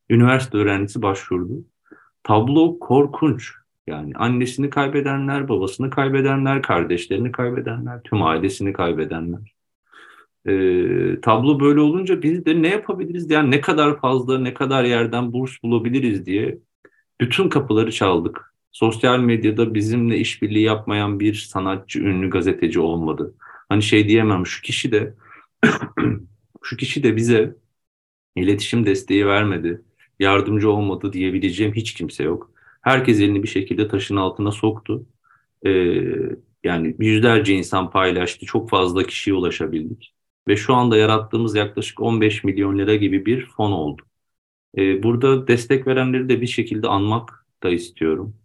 [0.10, 1.66] üniversite öğrencisi başvurdu.
[2.24, 3.61] Tablo korkunç.
[3.88, 9.54] Yani annesini kaybedenler, babasını kaybedenler, kardeşlerini kaybedenler, tüm ailesini kaybedenler.
[10.46, 15.34] E, tablo böyle olunca biz de ne yapabiliriz yani ne kadar fazla ne kadar yerden
[15.34, 16.60] burs bulabiliriz diye
[17.22, 18.54] bütün kapıları çaldık.
[18.72, 23.36] Sosyal medyada bizimle işbirliği yapmayan bir sanatçı, ünlü gazeteci olmadı.
[23.70, 25.14] Hani şey diyemem şu kişi de
[26.64, 27.56] şu kişi de bize
[28.36, 29.82] iletişim desteği vermedi,
[30.20, 32.51] yardımcı olmadı diyebileceğim hiç kimse yok.
[32.82, 35.06] Herkes elini bir şekilde taşın altına soktu.
[35.66, 35.72] Ee,
[36.64, 40.14] yani yüzlerce insan paylaştı, çok fazla kişiye ulaşabildik
[40.48, 44.02] ve şu anda yarattığımız yaklaşık 15 milyon lira gibi bir fon oldu.
[44.78, 48.36] E, burada destek verenleri de bir şekilde anmak da istiyorum.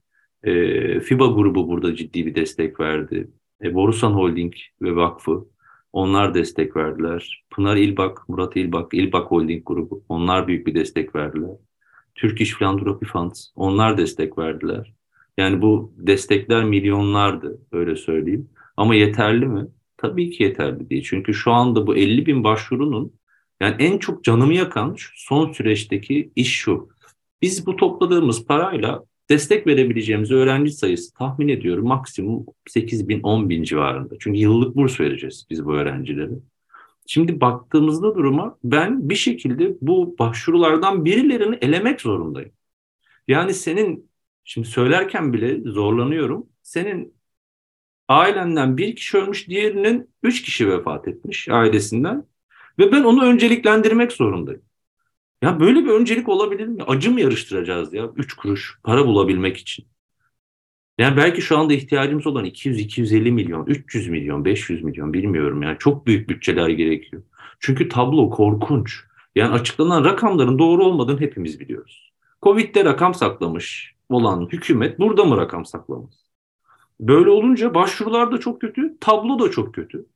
[0.43, 3.31] E, FIBA grubu burada ciddi bir destek verdi.
[3.63, 5.47] E, Borusan Holding ve Vakfı
[5.93, 7.45] onlar destek verdiler.
[7.51, 11.51] Pınar İlbak, Murat İlbak, İlbak Holding grubu onlar büyük bir destek verdiler.
[12.17, 14.95] Türk İş Philanthropy Funds onlar destek verdiler.
[15.39, 18.51] Yani bu destekler milyonlardı öyle söyleyeyim.
[18.77, 19.67] Ama yeterli mi?
[19.97, 21.05] Tabii ki yeterli değil.
[21.09, 23.13] Çünkü şu anda bu 50 bin başvurunun
[23.61, 26.89] yani en çok canımı yakan şu son süreçteki iş şu.
[27.43, 33.63] Biz bu topladığımız parayla destek verebileceğimiz öğrenci sayısı tahmin ediyorum maksimum 8 bin 10 bin
[33.63, 34.15] civarında.
[34.21, 36.35] Çünkü yıllık burs vereceğiz biz bu öğrencilere.
[37.07, 42.53] Şimdi baktığımızda duruma ben bir şekilde bu başvurulardan birilerini elemek zorundayım.
[43.29, 44.11] Yani senin
[44.45, 46.47] şimdi söylerken bile zorlanıyorum.
[46.63, 47.15] Senin
[48.09, 52.27] ailenden bir kişi ölmüş, diğerinin üç kişi vefat etmiş ailesinden.
[52.79, 54.63] Ve ben onu önceliklendirmek zorundayım.
[55.43, 56.83] Ya böyle bir öncelik olabilir mi?
[56.83, 58.11] Acı mı yarıştıracağız ya?
[58.17, 59.87] Üç kuruş para bulabilmek için.
[60.99, 65.63] Yani belki şu anda ihtiyacımız olan 200-250 milyon, 300 milyon, 500 milyon bilmiyorum.
[65.63, 67.23] Yani çok büyük bütçeler gerekiyor.
[67.61, 69.05] Çünkü tablo korkunç.
[69.35, 72.13] Yani açıklanan rakamların doğru olmadığını hepimiz biliyoruz.
[72.43, 76.27] Covid'de rakam saklamış olan hükümet burada mı rakam saklamaz?
[77.01, 80.07] Böyle olunca başvurular da çok kötü, tablo da çok kötü.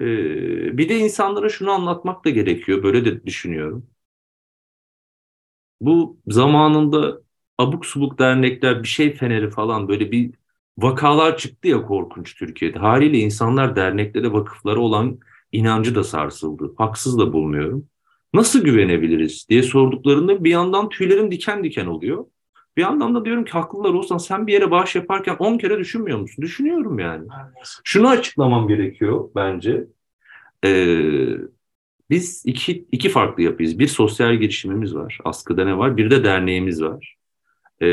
[0.00, 3.86] Ee, bir de insanlara şunu anlatmak da gerekiyor, böyle de düşünüyorum.
[5.80, 7.20] Bu zamanında
[7.58, 10.30] abuk subuk dernekler, bir şey feneri falan böyle bir
[10.78, 12.78] vakalar çıktı ya korkunç Türkiye'de.
[12.78, 15.18] Haliyle insanlar derneklere, vakıflara olan
[15.52, 16.74] inancı da sarsıldı.
[16.78, 17.88] Haksız da bulmuyorum.
[18.34, 22.24] Nasıl güvenebiliriz diye sorduklarında bir yandan tüylerim diken diken oluyor.
[22.76, 26.18] Bir yandan da diyorum ki haklılar olsan sen bir yere bağış yaparken 10 kere düşünmüyor
[26.18, 26.42] musun?
[26.42, 27.28] Düşünüyorum yani.
[27.84, 29.86] Şunu açıklamam gerekiyor bence.
[30.64, 31.26] Ee,
[32.10, 33.78] biz iki, iki farklı yapıyız.
[33.78, 35.18] Bir sosyal girişimimiz var.
[35.24, 35.96] Askıda ne var?
[35.96, 37.15] Bir de derneğimiz var.
[37.80, 37.86] Ee,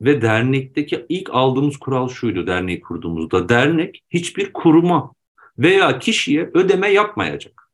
[0.00, 3.48] ve dernekteki ilk aldığımız kural şuydu derneği kurduğumuzda.
[3.48, 5.12] Dernek hiçbir kuruma
[5.58, 7.68] veya kişiye ödeme yapmayacak.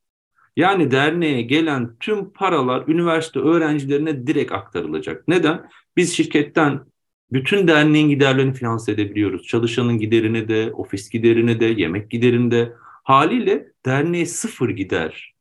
[0.57, 5.29] Yani derneğe gelen tüm paralar üniversite öğrencilerine direkt aktarılacak.
[5.29, 5.71] Neden?
[5.97, 6.81] Biz şirketten
[7.33, 9.47] bütün derneğin giderlerini finanse edebiliyoruz.
[9.47, 12.73] Çalışanın giderini de, ofis giderini de, yemek giderini de.
[13.05, 15.35] Haliyle derneğe sıfır gider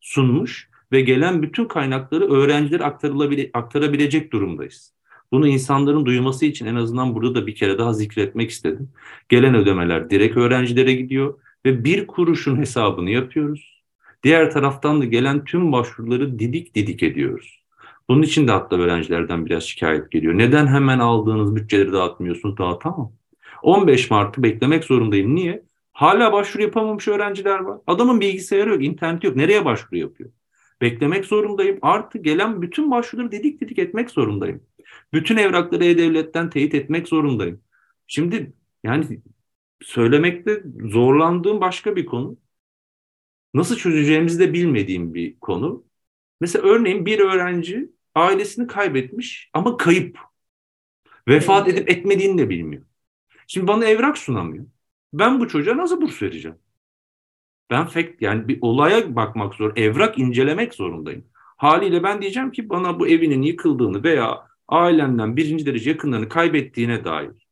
[0.00, 2.84] sunmuş ve gelen bütün kaynakları öğrencilere
[3.52, 4.93] aktarabilecek durumdayız.
[5.34, 8.90] Bunu insanların duyması için en azından burada da bir kere daha zikretmek istedim.
[9.28, 13.82] Gelen ödemeler direkt öğrencilere gidiyor ve bir kuruşun hesabını yapıyoruz.
[14.22, 17.62] Diğer taraftan da gelen tüm başvuruları didik didik ediyoruz.
[18.08, 20.38] Bunun için de hatta öğrencilerden biraz şikayet geliyor.
[20.38, 22.58] Neden hemen aldığınız bütçeleri dağıtmıyorsunuz?
[22.58, 23.12] Dağıtamam.
[23.62, 25.34] 15 Mart'ı beklemek zorundayım.
[25.34, 25.62] Niye?
[25.92, 27.78] Hala başvuru yapamamış öğrenciler var.
[27.86, 29.36] Adamın bilgisayarı yok, interneti yok.
[29.36, 30.30] Nereye başvuru yapıyor?
[30.80, 31.78] Beklemek zorundayım.
[31.82, 34.60] Artı gelen bütün başvuruları didik didik etmek zorundayım.
[35.14, 37.60] Bütün evrakları E-Devlet'ten teyit etmek zorundayım.
[38.06, 38.52] Şimdi
[38.84, 39.20] yani
[39.82, 42.38] söylemekte zorlandığım başka bir konu.
[43.54, 45.84] Nasıl çözeceğimizi de bilmediğim bir konu.
[46.40, 50.18] Mesela örneğin bir öğrenci ailesini kaybetmiş ama kayıp.
[51.28, 52.82] Vefat edip etmediğini de bilmiyor.
[53.46, 54.66] Şimdi bana evrak sunamıyor.
[55.12, 56.58] Ben bu çocuğa nasıl burs vereceğim?
[57.70, 61.24] Ben fact yani bir olaya bakmak zor, evrak incelemek zorundayım.
[61.56, 67.46] Haliyle ben diyeceğim ki bana bu evinin yıkıldığını veya ailenden birinci derece yakınlarını kaybettiğine dair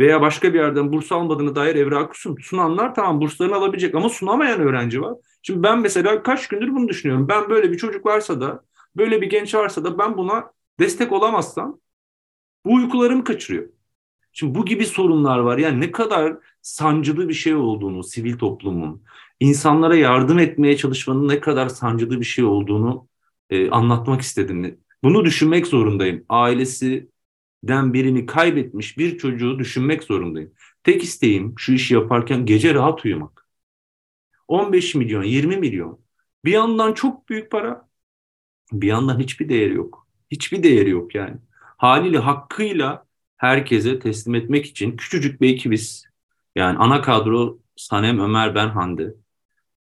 [0.00, 2.36] veya başka bir yerden burs almadığını dair evrakı sun.
[2.42, 5.14] Sunanlar tamam burslarını alabilecek ama sunamayan öğrenci var.
[5.42, 7.28] Şimdi ben mesela kaç gündür bunu düşünüyorum.
[7.28, 8.64] Ben böyle bir çocuk varsa da
[8.96, 11.80] böyle bir genç varsa da ben buna destek olamazsam
[12.64, 13.68] bu uykularımı kaçırıyor.
[14.32, 15.58] Şimdi bu gibi sorunlar var.
[15.58, 19.02] Yani ne kadar sancılı bir şey olduğunu sivil toplumun,
[19.40, 23.08] insanlara yardım etmeye çalışmanın ne kadar sancılı bir şey olduğunu
[23.50, 24.80] e, anlatmak istedim.
[25.02, 26.24] Bunu düşünmek zorundayım.
[26.28, 30.52] Ailesinden birini kaybetmiş bir çocuğu düşünmek zorundayım.
[30.84, 33.48] Tek isteğim şu işi yaparken gece rahat uyumak.
[34.48, 36.00] 15 milyon, 20 milyon.
[36.44, 37.88] Bir yandan çok büyük para,
[38.72, 40.08] bir yandan hiçbir değeri yok.
[40.30, 41.36] Hiçbir değeri yok yani.
[41.76, 43.06] Haliyle hakkıyla
[43.36, 46.04] herkese teslim etmek için küçücük bir ekibiz.
[46.56, 49.14] Yani ana kadro Sanem, Ömer, ben, Hande.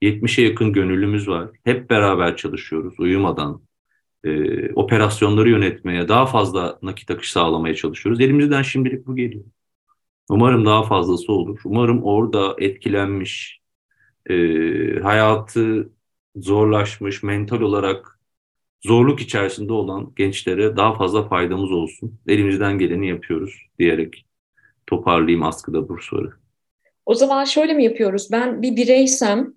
[0.02, 1.50] 70'e yakın gönüllümüz var.
[1.64, 3.62] Hep beraber çalışıyoruz uyumadan.
[4.24, 8.20] E, operasyonları yönetmeye, daha fazla nakit akış sağlamaya çalışıyoruz.
[8.20, 9.44] Elimizden şimdilik bu geliyor.
[10.30, 11.60] Umarım daha fazlası olur.
[11.64, 13.60] Umarım orada etkilenmiş,
[14.30, 14.34] e,
[15.02, 15.90] hayatı
[16.36, 18.20] zorlaşmış, mental olarak
[18.82, 22.18] zorluk içerisinde olan gençlere daha fazla faydamız olsun.
[22.26, 24.26] Elimizden geleni yapıyoruz diyerek
[24.86, 26.32] toparlayayım askıda bursları.
[27.06, 28.28] O zaman şöyle mi yapıyoruz?
[28.32, 29.54] Ben bir bireysem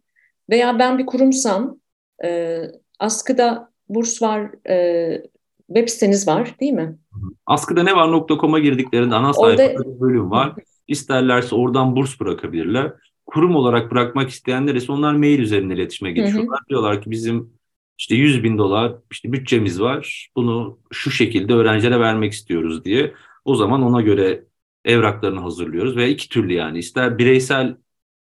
[0.49, 1.79] veya ben bir kurumsam
[2.23, 2.61] e,
[2.99, 5.23] askıda burs var e,
[5.67, 6.97] web siteniz var değil mi?
[7.45, 10.53] Askıda ne var.com'a girdiklerinde ana sayfada bir bölüm var.
[10.87, 12.93] İsterlerse oradan burs bırakabilirler.
[13.25, 16.59] Kurum olarak bırakmak isteyenler ise onlar mail üzerinden iletişime geçiyorlar.
[16.59, 16.69] Hı hı.
[16.69, 17.53] Diyorlar ki bizim
[17.97, 20.29] işte 100 bin dolar işte bütçemiz var.
[20.35, 23.13] Bunu şu şekilde öğrencilere vermek istiyoruz diye.
[23.45, 24.43] O zaman ona göre
[24.85, 27.77] evraklarını hazırlıyoruz ve iki türlü yani ister bireysel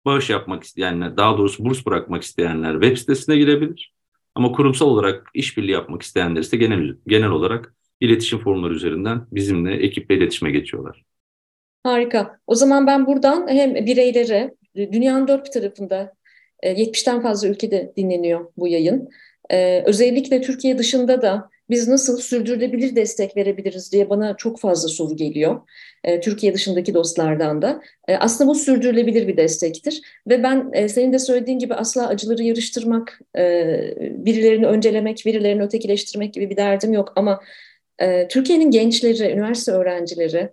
[0.06, 3.93] bağış yapmak isteyenler, daha doğrusu burs bırakmak isteyenler web sitesine girebilir.
[4.36, 10.15] Ama kurumsal olarak işbirliği yapmak isteyenler ise genel, genel olarak iletişim formları üzerinden bizimle ekiple
[10.15, 11.04] iletişime geçiyorlar.
[11.84, 12.39] Harika.
[12.48, 16.13] O zaman ben buradan hem bireylere, dünyanın dört bir tarafında
[16.63, 19.10] 70'ten e, fazla ülkede dinleniyor bu yayın.
[19.52, 25.16] Ee, özellikle Türkiye dışında da biz nasıl sürdürülebilir destek verebiliriz diye bana çok fazla soru
[25.16, 25.62] geliyor.
[26.04, 27.82] Ee, Türkiye dışındaki dostlardan da.
[28.08, 30.02] Ee, aslında bu sürdürülebilir bir destektir.
[30.28, 33.44] Ve ben e, senin de söylediğin gibi asla acıları yarıştırmak, e,
[34.00, 37.14] birilerini öncelemek, birilerini ötekileştirmek gibi bir derdim yok.
[37.16, 37.40] Ama
[38.00, 40.50] e, Türkiye'nin gençleri, üniversite öğrencileri e,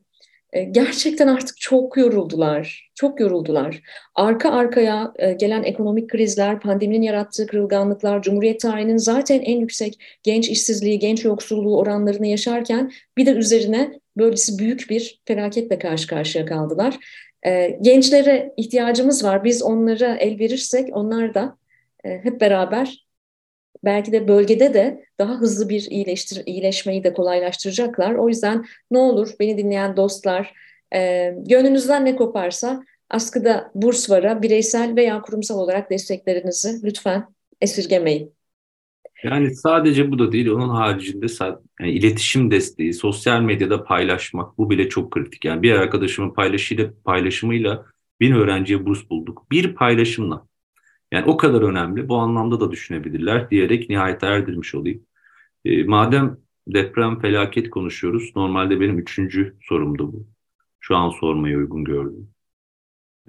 [0.71, 2.91] gerçekten artık çok yoruldular.
[2.95, 3.83] Çok yoruldular.
[4.15, 10.49] Arka arkaya e, gelen ekonomik krizler, pandeminin yarattığı kırılganlıklar, Cumhuriyet tarihinin zaten en yüksek genç
[10.49, 16.99] işsizliği, genç yoksulluğu oranlarını yaşarken bir de üzerine böylesi büyük bir felaketle karşı karşıya kaldılar.
[17.47, 19.45] E, gençlere ihtiyacımız var.
[19.45, 21.59] Biz onlara el verirsek onlar da
[22.05, 23.08] hep beraber
[23.85, 28.15] belki de bölgede de daha hızlı bir iyileştir, iyileşmeyi de kolaylaştıracaklar.
[28.15, 30.55] O yüzden ne olur beni dinleyen dostlar,
[30.95, 37.27] e, gönlünüzden ne koparsa askıda burs vara bireysel veya kurumsal olarak desteklerinizi lütfen
[37.61, 38.39] esirgemeyin.
[39.25, 41.27] Yani sadece bu da değil, onun haricinde
[41.81, 45.45] yani iletişim desteği, sosyal medyada paylaşmak bu bile çok kritik.
[45.45, 47.85] Yani bir arkadaşımın paylaşıyla, paylaşımıyla
[48.21, 49.47] bin öğrenciye burs bulduk.
[49.51, 50.48] Bir paylaşımla.
[51.13, 52.09] Yani o kadar önemli.
[52.09, 55.07] Bu anlamda da düşünebilirler diyerek nihayet erdirmiş olayım.
[55.65, 58.33] E, madem deprem felaket konuşuyoruz.
[58.37, 60.27] Normalde benim üçüncü sorumdu bu.
[60.81, 62.31] Şu an sormaya uygun gördüm.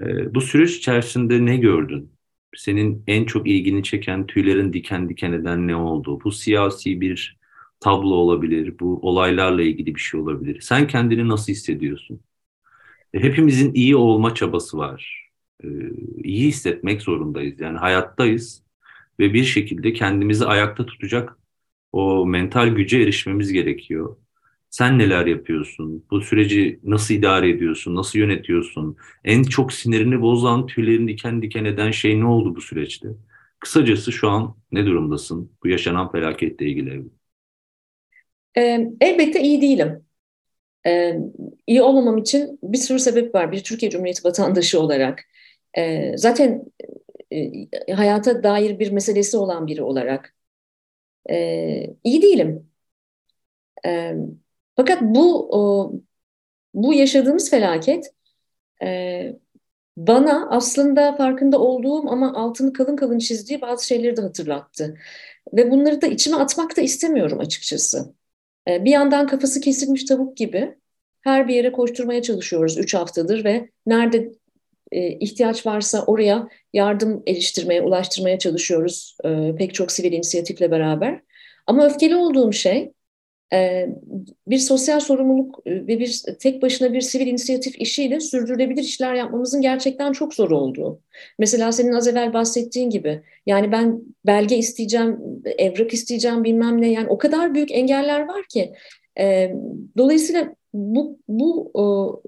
[0.02, 2.14] E, bu süreç içerisinde ne gördün?
[2.56, 6.20] Senin en çok ilgini çeken tüylerin diken diken eden ne oldu?
[6.24, 7.40] Bu siyasi bir
[7.80, 8.80] tablo olabilir.
[8.80, 10.62] Bu olaylarla ilgili bir şey olabilir.
[10.62, 12.22] Sen kendini nasıl hissediyorsun?
[13.14, 15.29] E, hepimizin iyi olma çabası var
[15.64, 15.68] e,
[16.24, 17.60] iyi hissetmek zorundayız.
[17.60, 18.64] Yani hayattayız
[19.20, 21.38] ve bir şekilde kendimizi ayakta tutacak
[21.92, 24.18] o mental güce erişmemiz gerekiyor.
[24.70, 26.06] Sen neler yapıyorsun?
[26.12, 27.96] Bu süreci nasıl idare ediyorsun?
[27.96, 28.98] Nasıl yönetiyorsun?
[29.24, 33.08] En çok sinirini bozan, tüylerini diken diken eden şey ne oldu bu süreçte?
[33.60, 37.04] Kısacası şu an ne durumdasın bu yaşanan felaketle ilgili?
[38.58, 40.06] Ee, elbette iyi değilim.
[40.88, 41.16] Ee,
[41.68, 43.52] iyi olmamam için bir sürü sebep var.
[43.52, 45.26] Bir Türkiye Cumhuriyeti vatandaşı olarak.
[45.78, 46.66] E, zaten
[47.32, 50.36] e, hayata dair bir meselesi olan biri olarak
[51.30, 51.36] e,
[52.04, 52.70] iyi değilim.
[53.86, 54.16] E,
[54.76, 55.94] fakat bu o,
[56.74, 58.14] bu yaşadığımız felaket
[58.84, 59.36] e,
[59.98, 64.98] bana aslında farkında olduğum ama altını kalın kalın çizdiği bazı şeyleri de hatırlattı.
[65.54, 68.14] Ve bunları da içime atmak da istemiyorum açıkçası.
[68.68, 70.76] E, bir yandan kafası kesilmiş tavuk gibi
[71.22, 74.32] her bir yere koşturmaya çalışıyoruz üç haftadır ve nerede
[74.92, 81.22] e, ihtiyaç varsa oraya yardım eriştirmeye, ulaştırmaya çalışıyoruz e, pek çok sivil inisiyatifle beraber.
[81.68, 82.92] Ama öfkeli olduğum şey
[83.54, 83.88] e,
[84.48, 89.62] bir sosyal sorumluluk e, ve bir tek başına bir sivil inisiyatif işiyle sürdürülebilir işler yapmamızın
[89.62, 91.02] gerçekten çok zor olduğu.
[91.40, 95.20] Mesela senin az evvel bahsettiğin gibi yani ben belge isteyeceğim,
[95.58, 98.74] evrak isteyeceğim bilmem ne yani o kadar büyük engeller var ki.
[99.98, 101.72] Dolayısıyla bu, bu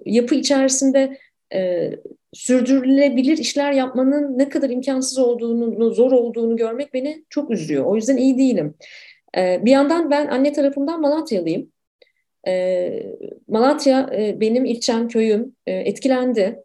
[0.05, 1.17] yapı içerisinde
[1.53, 1.91] e,
[2.33, 7.85] sürdürülebilir işler yapmanın ne kadar imkansız olduğunu, zor olduğunu görmek beni çok üzüyor.
[7.85, 8.75] O yüzden iyi değilim.
[9.37, 11.71] E, bir yandan ben anne tarafından Malatyalıyım.
[12.47, 13.03] E,
[13.47, 16.63] Malatya e, benim ilçem, köyüm e, etkilendi.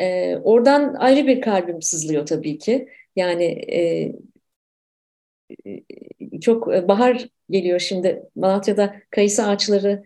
[0.00, 2.88] E, oradan ayrı bir kalbim sızlıyor tabii ki.
[3.16, 4.12] Yani e,
[6.40, 8.22] çok bahar geliyor şimdi.
[8.36, 10.02] Malatya'da kayısı ağaçları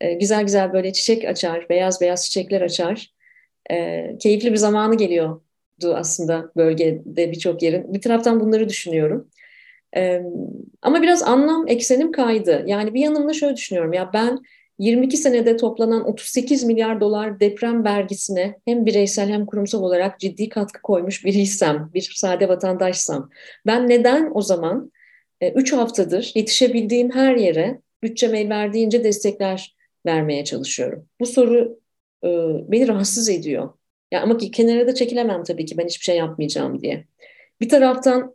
[0.00, 3.12] e, güzel güzel böyle çiçek açar, beyaz beyaz çiçekler açar
[3.70, 7.94] e, keyifli bir zamanı geliyordu aslında bölgede birçok yerin.
[7.94, 9.28] Bir taraftan bunları düşünüyorum.
[9.96, 10.22] E,
[10.82, 12.64] ama biraz anlam eksenim kaydı.
[12.66, 13.92] Yani bir yanımda şöyle düşünüyorum.
[13.92, 14.38] Ya ben
[14.80, 20.82] 22 senede toplanan 38 milyar dolar deprem vergisine hem bireysel hem kurumsal olarak ciddi katkı
[20.82, 23.30] koymuş biriysem, bir sade vatandaşsam,
[23.66, 24.92] ben neden o zaman
[25.54, 31.06] 3 e, haftadır yetişebildiğim her yere bütçem el verdiğince destekler vermeye çalışıyorum?
[31.20, 31.80] Bu soru
[32.24, 32.28] e,
[32.72, 33.72] beni rahatsız ediyor.
[34.10, 37.06] Ya ama ki kenara da çekilemem tabii ki ben hiçbir şey yapmayacağım diye.
[37.60, 38.34] Bir taraftan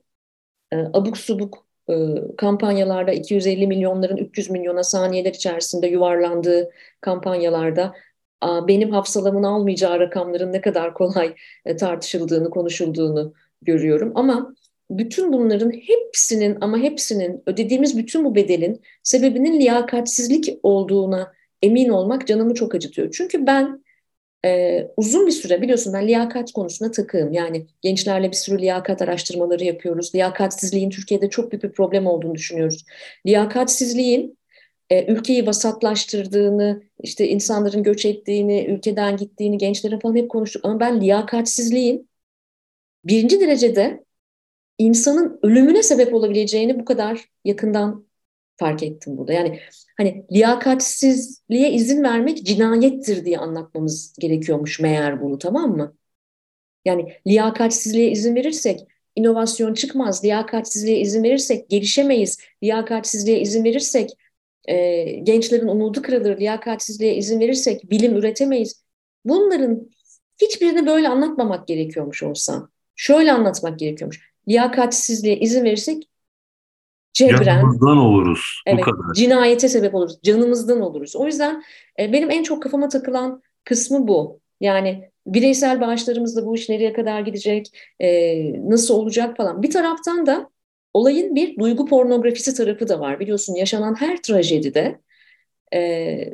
[0.74, 1.94] e, abuk subuk e,
[2.38, 6.72] kampanyalarda 250 milyonların 300 milyona saniyeler içerisinde yuvarlandığı
[7.02, 7.94] kampanyalarda
[8.42, 14.12] a, benim hafsalamın almayacağı rakamların ne kadar kolay e, tartışıldığını, konuşulduğunu görüyorum.
[14.16, 14.56] Ama
[14.90, 21.34] bütün bunların hepsinin ama hepsinin ödediğimiz bütün bu bedelin sebebinin liyakatsizlik olduğuna
[21.66, 23.12] emin olmak canımı çok acıtıyor.
[23.18, 23.84] Çünkü ben
[24.46, 27.34] e, uzun bir süre biliyorsun ben liyakat konusuna takığım.
[27.34, 30.16] Yani gençlerle bir sürü liyakat araştırmaları yapıyoruz.
[30.16, 32.86] Liyakatsizliğin Türkiye'de çok büyük bir problem olduğunu düşünüyoruz.
[33.28, 34.38] Liyakatsizliğin
[34.90, 40.66] e, ülkeyi vasatlaştırdığını, işte insanların göç ettiğini, ülkeden gittiğini, gençlerin falan hep konuştuk.
[40.66, 42.10] Ama ben liyakatsizliğin
[43.06, 44.04] birinci derecede
[44.78, 48.05] insanın ölümüne sebep olabileceğini bu kadar yakından
[48.58, 49.34] fark ettim burada.
[49.34, 49.60] Yani
[49.98, 55.96] hani liyakatsizliğe izin vermek cinayettir diye anlatmamız gerekiyormuş meğer bunu tamam mı?
[56.86, 58.80] Yani liyakatsizliğe izin verirsek
[59.16, 60.24] inovasyon çıkmaz.
[60.24, 62.38] Liyakatsizliğe izin verirsek gelişemeyiz.
[62.64, 64.10] Liyakatsizliğe izin verirsek
[64.66, 68.84] e, gençlerin umudu kırılır, liyakatsizliğe izin verirsek bilim üretemeyiz.
[69.26, 69.90] Bunların
[70.42, 72.70] hiçbirini böyle anlatmamak gerekiyormuş olsa.
[72.96, 74.22] Şöyle anlatmak gerekiyormuş.
[74.48, 76.10] Liyakatsizliğe izin verirsek
[77.16, 77.44] cebren.
[77.44, 78.62] Canımızdan oluruz.
[78.66, 79.14] Evet, bu kadar.
[79.14, 80.20] Cinayete sebep oluruz.
[80.24, 81.16] Canımızdan oluruz.
[81.16, 81.64] O yüzden
[82.00, 84.40] e, benim en çok kafama takılan kısmı bu.
[84.62, 88.10] Yani bireysel bağışlarımızla bu iş nereye kadar gidecek, e,
[88.70, 89.64] nasıl olacak falan.
[89.64, 90.50] Bir taraftan da
[90.94, 93.20] olayın bir duygu pornografisi tarafı da var.
[93.20, 95.00] Biliyorsun yaşanan her trajedide,
[95.74, 96.34] e,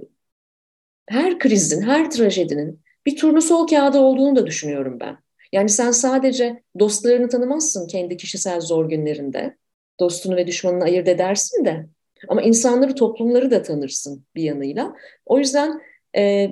[1.10, 5.18] her krizin, her trajedinin bir turnusol kağıdı olduğunu da düşünüyorum ben.
[5.52, 9.58] Yani sen sadece dostlarını tanımazsın kendi kişisel zor günlerinde.
[10.02, 11.88] Dostunu ve düşmanını ayırt edersin de.
[12.28, 14.96] Ama insanları, toplumları da tanırsın bir yanıyla.
[15.26, 15.82] O yüzden
[16.18, 16.52] e,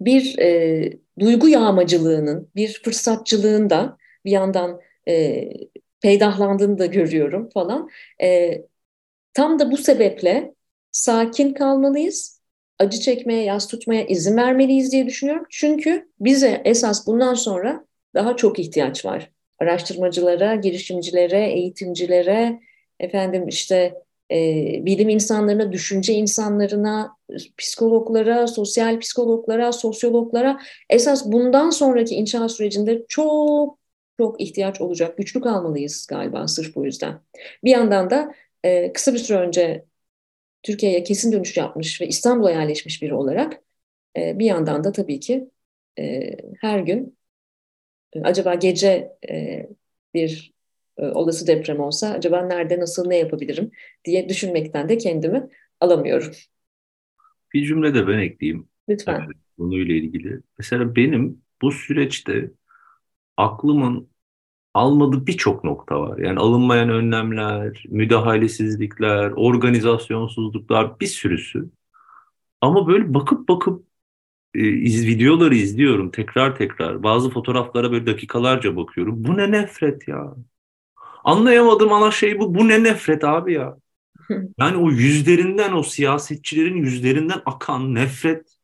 [0.00, 5.44] bir e, duygu yağmacılığının, bir fırsatçılığın da bir yandan e,
[6.00, 7.90] peydahlandığını da görüyorum falan.
[8.22, 8.60] E,
[9.34, 10.54] tam da bu sebeple
[10.92, 12.42] sakin kalmalıyız,
[12.78, 15.46] acı çekmeye, yas tutmaya izin vermeliyiz diye düşünüyorum.
[15.50, 19.33] Çünkü bize esas bundan sonra daha çok ihtiyaç var.
[19.58, 22.60] Araştırmacılara, girişimcilere, eğitimcilere,
[23.00, 23.94] efendim işte
[24.30, 24.36] e,
[24.86, 27.16] bilim insanlarına, düşünce insanlarına,
[27.58, 33.78] psikologlara, sosyal psikologlara, sosyologlara esas bundan sonraki inşaat sürecinde çok
[34.18, 35.18] çok ihtiyaç olacak.
[35.18, 37.20] Güçlü kalmalıyız galiba sırf bu yüzden.
[37.64, 38.34] Bir yandan da
[38.64, 39.84] e, kısa bir süre önce
[40.62, 43.62] Türkiye'ye kesin dönüş yapmış ve İstanbul'a yerleşmiş biri olarak
[44.16, 45.50] e, bir yandan da tabii ki
[45.98, 46.30] e,
[46.60, 47.18] her gün
[48.22, 49.66] acaba gece e,
[50.14, 50.52] bir
[50.98, 53.70] e, olası deprem olsa acaba nerede nasıl ne yapabilirim
[54.04, 55.48] diye düşünmekten de kendimi
[55.80, 56.30] alamıyorum.
[57.54, 58.68] Bir cümle de ben ekleyeyim.
[58.88, 59.22] Lütfen.
[59.26, 60.40] Evet, konuyla ilgili.
[60.58, 62.50] Mesela benim bu süreçte
[63.36, 64.08] aklımın
[64.74, 66.18] almadığı birçok nokta var.
[66.18, 71.70] Yani alınmayan önlemler, müdahalesizlikler, organizasyonsuzluklar bir sürüsü.
[72.60, 73.86] Ama böyle bakıp bakıp
[74.54, 77.02] e, iz, videoları izliyorum tekrar tekrar.
[77.02, 79.24] Bazı fotoğraflara böyle dakikalarca bakıyorum.
[79.24, 80.34] Bu ne nefret ya.
[81.24, 82.54] Anlayamadığım ana şey bu.
[82.54, 83.76] Bu ne nefret abi ya.
[84.58, 88.56] Yani o yüzlerinden, o siyasetçilerin yüzlerinden akan nefret.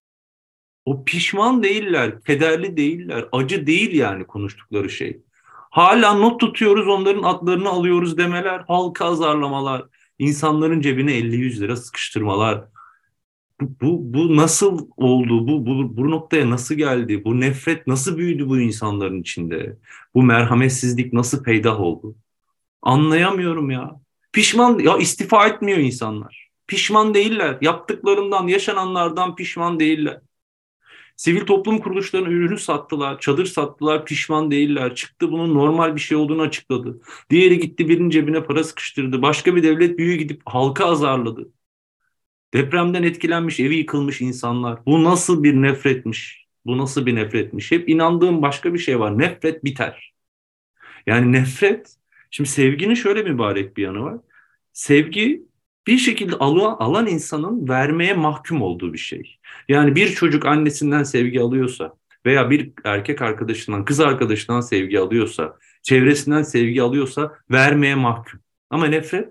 [0.84, 5.22] O pişman değiller, kederli değiller, acı değil yani konuştukları şey.
[5.70, 9.84] Hala not tutuyoruz, onların adlarını alıyoruz demeler, halka azarlamalar,
[10.18, 12.64] insanların cebine 50-100 lira sıkıştırmalar.
[13.60, 15.48] Bu, bu, nasıl oldu?
[15.48, 17.24] Bu, bu, bu noktaya nasıl geldi?
[17.24, 19.76] Bu nefret nasıl büyüdü bu insanların içinde?
[20.14, 22.16] Bu merhametsizlik nasıl peydah oldu?
[22.82, 24.00] Anlayamıyorum ya.
[24.32, 26.50] Pişman ya istifa etmiyor insanlar.
[26.66, 27.58] Pişman değiller.
[27.60, 30.20] Yaptıklarından, yaşananlardan pişman değiller.
[31.16, 34.94] Sivil toplum kuruluşlarının ürünü sattılar, çadır sattılar, pişman değiller.
[34.94, 37.00] Çıktı bunun normal bir şey olduğunu açıkladı.
[37.30, 39.22] Diğeri gitti birinin cebine para sıkıştırdı.
[39.22, 41.48] Başka bir devlet büyüğü gidip halka azarladı.
[42.54, 44.86] Depremden etkilenmiş, evi yıkılmış insanlar.
[44.86, 46.46] Bu nasıl bir nefretmiş?
[46.66, 47.70] Bu nasıl bir nefretmiş?
[47.72, 49.18] Hep inandığım başka bir şey var.
[49.18, 50.12] Nefret biter.
[51.06, 54.18] Yani nefret Şimdi sevginin şöyle mübarek bir yanı var.
[54.72, 55.42] Sevgi
[55.86, 59.38] bir şekilde alan, insanın vermeye mahkum olduğu bir şey.
[59.68, 61.94] Yani bir çocuk annesinden sevgi alıyorsa
[62.26, 68.40] veya bir erkek arkadaşından, kız arkadaşından sevgi alıyorsa, çevresinden sevgi alıyorsa vermeye mahkum.
[68.70, 69.28] Ama nefret,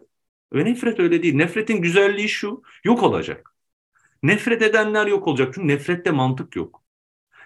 [0.54, 1.36] ve nefret öyle değil.
[1.36, 3.56] Nefretin güzelliği şu, yok olacak.
[4.24, 5.54] Nefret edenler yok olacak.
[5.54, 6.84] Çünkü nefrette mantık yok.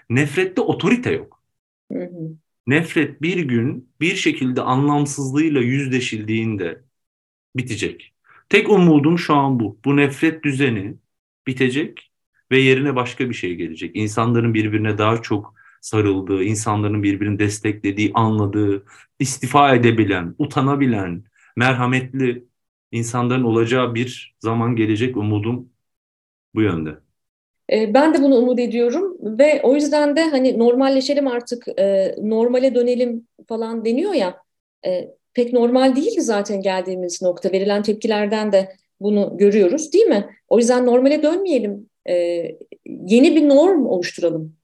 [0.09, 1.43] Nefrette otorite yok.
[1.91, 2.37] Hı hı
[2.67, 6.81] nefret bir gün bir şekilde anlamsızlığıyla yüzleşildiğinde
[7.55, 8.13] bitecek.
[8.49, 9.79] Tek umudum şu an bu.
[9.85, 10.95] Bu nefret düzeni
[11.47, 12.11] bitecek
[12.51, 13.95] ve yerine başka bir şey gelecek.
[13.95, 18.85] İnsanların birbirine daha çok sarıldığı, insanların birbirini desteklediği, anladığı,
[19.19, 21.23] istifa edebilen, utanabilen,
[21.55, 22.45] merhametli
[22.93, 25.69] insanların olacağı bir zaman gelecek umudum
[26.55, 26.89] bu yönde.
[27.71, 32.75] E, ben de bunu umut ediyorum ve o yüzden de hani normalleşelim artık, e, normale
[32.75, 34.37] dönelim falan deniyor ya.
[34.85, 37.51] E, pek normal değildi zaten geldiğimiz nokta.
[37.51, 40.29] Verilen tepkilerden de bunu görüyoruz değil mi?
[40.47, 41.89] O yüzden normale dönmeyelim.
[42.09, 42.13] E,
[42.85, 44.55] yeni bir norm oluşturalım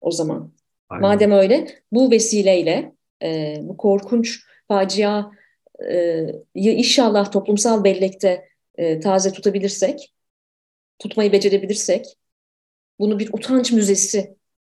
[0.00, 0.52] o zaman.
[0.88, 1.08] Aynen.
[1.08, 2.92] Madem öyle bu vesileyle
[3.22, 5.30] e, bu korkunç facia
[5.90, 10.12] e, inşallah toplumsal bellekte e, taze tutabilirsek
[10.98, 12.06] tutmayı becerebilirsek,
[12.98, 14.36] bunu bir utanç müzesi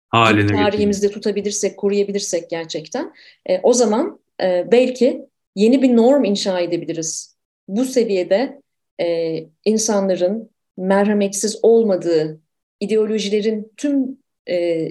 [0.09, 1.21] haline tarihimizde getirdim.
[1.21, 3.13] tutabilirsek, koruyabilirsek gerçekten,
[3.49, 5.25] e, o zaman e, belki
[5.55, 7.37] yeni bir norm inşa edebiliriz.
[7.67, 8.61] Bu seviyede
[9.01, 12.41] e, insanların merhametsiz olmadığı,
[12.79, 14.17] ideolojilerin tüm
[14.49, 14.87] e,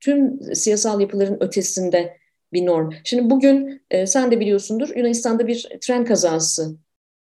[0.00, 2.19] tüm siyasal yapıların ötesinde
[2.52, 2.90] bir norm.
[3.04, 6.76] Şimdi bugün e, sen de biliyorsundur Yunanistan'da bir tren kazası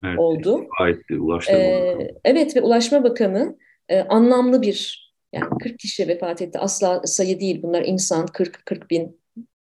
[0.03, 0.67] evet, oldu.
[0.89, 3.57] Etti, Ulaştırma ee, Evet ve Ulaşma Bakanı
[3.89, 6.59] e, anlamlı bir yani 40 kişi vefat etti.
[6.59, 9.21] Asla sayı değil bunlar insan 40-40 bin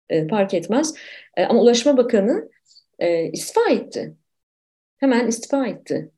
[0.09, 0.93] e, fark etmez.
[1.37, 2.49] E, ama Ulaşma Bakanı
[2.99, 4.15] e, istifa etti.
[4.97, 6.11] Hemen istifa etti.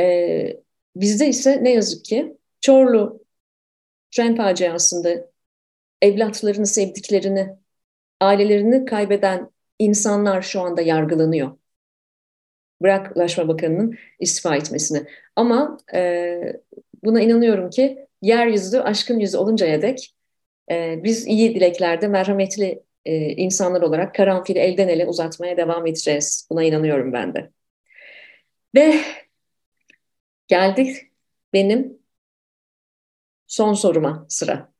[0.00, 0.56] E,
[0.96, 3.24] bizde ise ne yazık ki Çorlu
[4.10, 5.30] tren faciasında
[6.02, 7.56] evlatlarını, sevdiklerini,
[8.20, 11.58] ailelerini kaybeden insanlar şu anda yargılanıyor.
[12.82, 15.06] Bırak Ulaşma Bakanı'nın istifa etmesini.
[15.36, 16.38] Ama e,
[17.04, 20.14] buna inanıyorum ki yeryüzü aşkın yüzü oluncaya dek
[20.70, 26.48] e, biz iyi dileklerde merhametli e, insanlar olarak karanfili elden ele uzatmaya devam edeceğiz.
[26.50, 27.50] Buna inanıyorum ben de.
[28.74, 28.94] Ve
[30.48, 30.96] geldik
[31.52, 31.98] benim
[33.46, 34.72] son soruma sıra.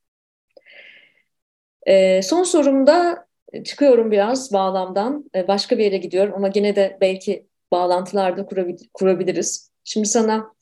[1.87, 3.26] E, son sorumda
[3.64, 5.30] çıkıyorum biraz bağlamdan.
[5.34, 8.47] E, başka bir yere gidiyorum ama yine de belki bağlantılarda
[8.94, 9.70] kurabiliriz.
[9.84, 10.53] Şimdi sana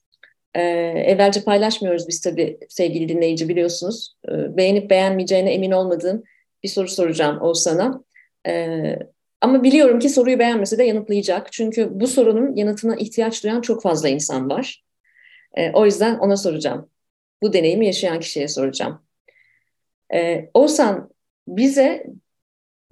[0.54, 0.60] e,
[1.06, 4.14] evvelce paylaşmıyoruz biz tabii sevgili dinleyici biliyorsunuz.
[4.28, 6.22] E, beğenip beğenmeyeceğine emin olmadığım
[6.62, 8.04] bir soru soracağım Oğuzhan'a.
[8.46, 8.96] E,
[9.40, 11.52] ama biliyorum ki soruyu beğenmese de yanıtlayacak.
[11.52, 14.84] Çünkü bu sorunun yanıtına ihtiyaç duyan çok fazla insan var.
[15.54, 16.90] E, o yüzden ona soracağım.
[17.42, 19.02] Bu deneyimi yaşayan kişiye soracağım.
[20.14, 21.10] E, Oğuzhan
[21.48, 22.06] bize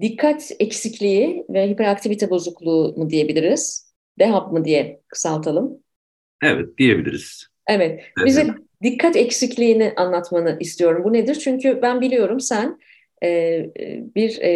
[0.02, 3.92] dikkat eksikliği ve hiperaktivite bozukluğu mu diyebiliriz?
[4.18, 5.78] DEHAP mı diye kısaltalım?
[6.42, 7.46] Evet diyebiliriz.
[7.66, 8.00] Evet.
[8.24, 8.46] Bize
[8.82, 11.04] dikkat eksikliğini anlatmanı istiyorum.
[11.04, 11.34] Bu nedir?
[11.34, 12.78] Çünkü ben biliyorum sen
[13.24, 13.60] e,
[14.14, 14.52] bir e,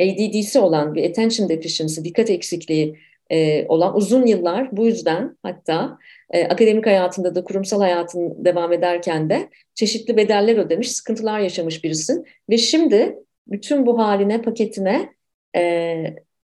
[0.00, 2.98] ADD'si olan bir attention deficiency, dikkat eksikliği
[3.30, 5.98] e, olan uzun yıllar bu yüzden hatta
[6.30, 12.24] e, akademik hayatında da kurumsal hayatın devam ederken de çeşitli bedeller ödemiş, sıkıntılar yaşamış birisin.
[12.50, 13.16] Ve şimdi
[13.46, 15.14] bütün bu haline, paketine
[15.56, 16.04] e,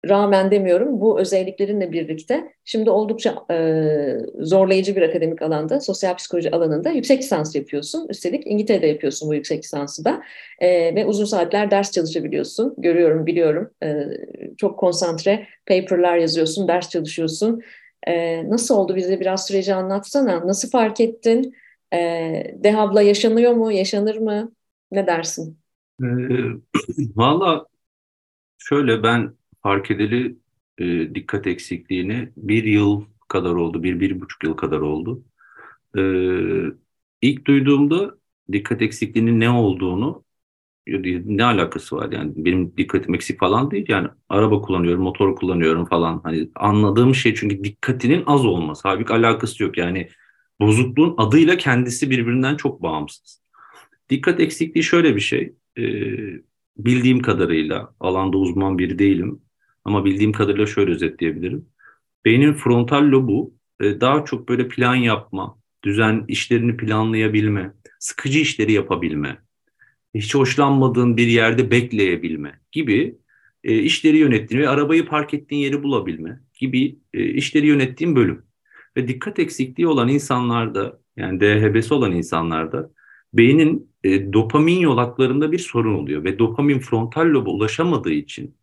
[0.09, 3.55] rağmen demiyorum bu özelliklerinle birlikte şimdi oldukça e,
[4.39, 8.07] zorlayıcı bir akademik alanda, sosyal psikoloji alanında yüksek lisans yapıyorsun.
[8.09, 10.21] Üstelik İngiltere'de yapıyorsun bu yüksek lisansı da
[10.59, 12.75] e, ve uzun saatler ders çalışabiliyorsun.
[12.77, 13.71] Görüyorum, biliyorum.
[13.83, 14.03] E,
[14.57, 17.61] çok konsantre paperlar yazıyorsun, ders çalışıyorsun.
[18.07, 20.47] E, nasıl oldu bize biraz süreci anlatsana.
[20.47, 21.55] Nasıl fark ettin?
[21.93, 21.97] E,
[22.55, 24.51] dehabla yaşanıyor mu, yaşanır mı?
[24.91, 25.64] Ne dersin?
[26.04, 27.66] E, Valla
[28.60, 30.38] şöyle ben fark edeli
[30.78, 35.26] e, dikkat eksikliğini bir yıl kadar oldu, bir, bir buçuk yıl kadar oldu.
[35.98, 36.02] E,
[37.22, 38.18] ilk duyduğumda
[38.52, 40.24] dikkat eksikliğinin ne olduğunu,
[40.88, 46.22] ne alakası var yani benim dikkatim eksik falan değil yani araba kullanıyorum, motor kullanıyorum falan.
[46.24, 48.89] Hani anladığım şey çünkü dikkatinin az olması.
[48.89, 50.10] Halbuki alakası yok yani
[50.62, 53.41] bozukluğun adıyla kendisi birbirinden çok bağımsız.
[54.10, 55.56] Dikkat eksikliği şöyle bir şey.
[55.78, 55.84] E,
[56.78, 59.41] bildiğim kadarıyla alanda uzman biri değilim.
[59.86, 61.65] Ama bildiğim kadarıyla şöyle özetleyebilirim.
[62.26, 69.38] Beynin frontal lobu e, daha çok böyle plan yapma, düzen işlerini planlayabilme, sıkıcı işleri yapabilme,
[70.15, 73.17] hiç hoşlanmadığın bir yerde bekleyebilme gibi
[73.63, 78.45] e, işleri yönettiğin ve arabayı park ettiğin yeri bulabilme gibi e, işleri yönettiğin bölüm.
[78.97, 82.91] Ve dikkat eksikliği olan insanlarda yani DHB'si olan insanlarda
[83.38, 88.55] beynin e, dopamin yolaklarında bir sorun oluyor ve dopamin frontal loba ulaşamadığı için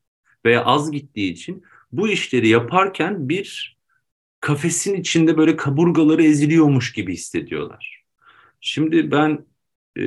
[0.45, 1.63] veya az gittiği için
[1.93, 3.79] bu işleri yaparken bir
[4.41, 8.05] kafesin içinde böyle kaburgaları eziliyormuş gibi hissediyorlar.
[8.61, 9.47] Şimdi ben
[9.97, 10.03] e,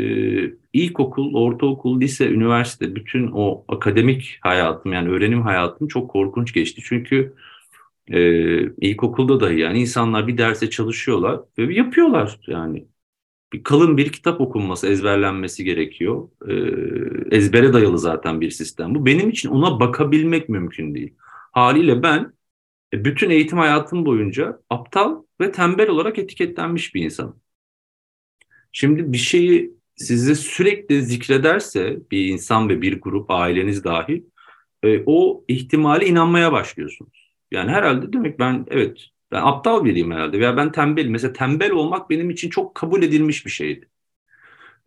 [0.73, 6.81] ilkokul, ortaokul, lise, üniversite bütün o akademik hayatım yani öğrenim hayatım çok korkunç geçti.
[6.85, 7.35] Çünkü
[8.07, 8.19] e,
[8.61, 12.87] ilkokulda dahi yani insanlar bir derse çalışıyorlar ve yapıyorlar yani
[13.53, 16.29] bir kalın bir kitap okunması, ezberlenmesi gerekiyor.
[16.49, 18.95] Ee, ezbere dayalı zaten bir sistem.
[18.95, 21.13] Bu benim için ona bakabilmek mümkün değil.
[21.51, 22.33] Haliyle ben
[22.93, 27.39] e, bütün eğitim hayatım boyunca aptal ve tembel olarak etiketlenmiş bir insanım.
[28.71, 34.23] Şimdi bir şeyi size sürekli zikrederse bir insan ve bir grup, aileniz dahil,
[34.83, 37.33] e, o ihtimali inanmaya başlıyorsunuz.
[37.51, 41.11] Yani herhalde demek ben evet ben aptal biriyim herhalde veya ben tembelim.
[41.11, 43.89] Mesela tembel olmak benim için çok kabul edilmiş bir şeydi.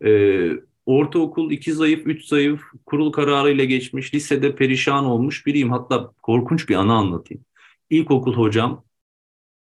[0.05, 0.51] Ee,
[0.87, 5.71] ortaokul iki zayıf, üç zayıf, kurul kararıyla geçmiş, lisede perişan olmuş biriyim.
[5.73, 7.45] Hatta korkunç bir anı anlatayım.
[7.91, 8.85] İlkokul hocam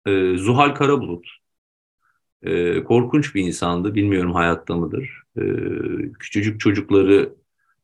[0.08, 1.28] e, Zuhal Karabulut.
[2.44, 3.96] E, korkunç bir insandı.
[3.96, 5.24] Bilmiyorum hayatta mıdır.
[5.38, 5.42] E,
[6.20, 7.36] küçücük çocukları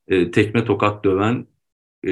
[0.07, 1.47] e, tekme tokat döven,
[2.03, 2.11] e,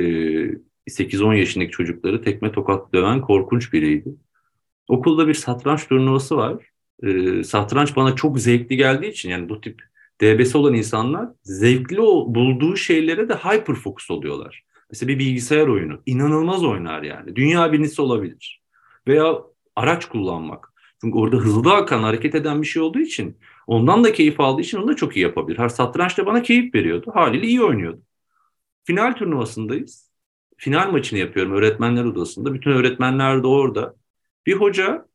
[0.87, 4.09] 8-10 yaşındaki çocukları tekme tokat döven korkunç biriydi.
[4.87, 6.65] Okulda bir satranç turnuvası var.
[7.03, 9.81] E, satranç bana çok zevkli geldiği için yani bu tip
[10.21, 14.63] DB'si olan insanlar zevkli o, bulduğu şeylere de hyper fokus oluyorlar.
[14.91, 17.35] Mesela bir bilgisayar oyunu inanılmaz oynar yani.
[17.35, 18.61] Dünya birincisi olabilir.
[19.07, 19.37] Veya
[19.75, 20.73] araç kullanmak.
[21.01, 24.77] Çünkü orada hızlı akan, hareket eden bir şey olduğu için ondan da keyif aldığı için
[24.77, 25.57] onu da çok iyi yapabilir.
[25.57, 27.11] Her satranç da bana keyif veriyordu.
[27.13, 28.01] Haliyle iyi oynuyordu.
[28.83, 30.11] Final turnuvasındayız.
[30.57, 32.53] Final maçını yapıyorum öğretmenler odasında.
[32.53, 33.95] Bütün öğretmenler de orada.
[34.45, 35.07] Bir hoca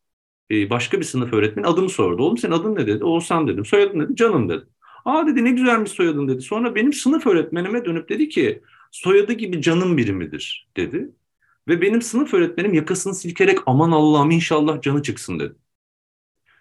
[0.50, 2.22] e, başka bir sınıf öğretmeni adımı sordu.
[2.22, 3.04] Oğlum senin adın ne dedi?
[3.04, 3.64] Oğuzhan dedim.
[3.64, 4.16] Soyadın dedi?
[4.16, 4.64] Canım dedi.
[5.04, 6.42] Aa dedi ne güzelmiş soyadın dedi.
[6.42, 11.10] Sonra benim sınıf öğretmenime dönüp dedi ki soyadı gibi canım biri midir dedi.
[11.68, 15.54] Ve benim sınıf öğretmenim yakasını silkerek aman Allah'ım inşallah canı çıksın dedi.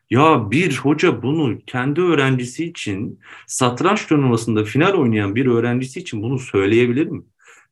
[0.09, 6.39] Ya bir hoca bunu kendi öğrencisi için satranç turnuvasında final oynayan bir öğrencisi için bunu
[6.39, 7.23] söyleyebilir mi?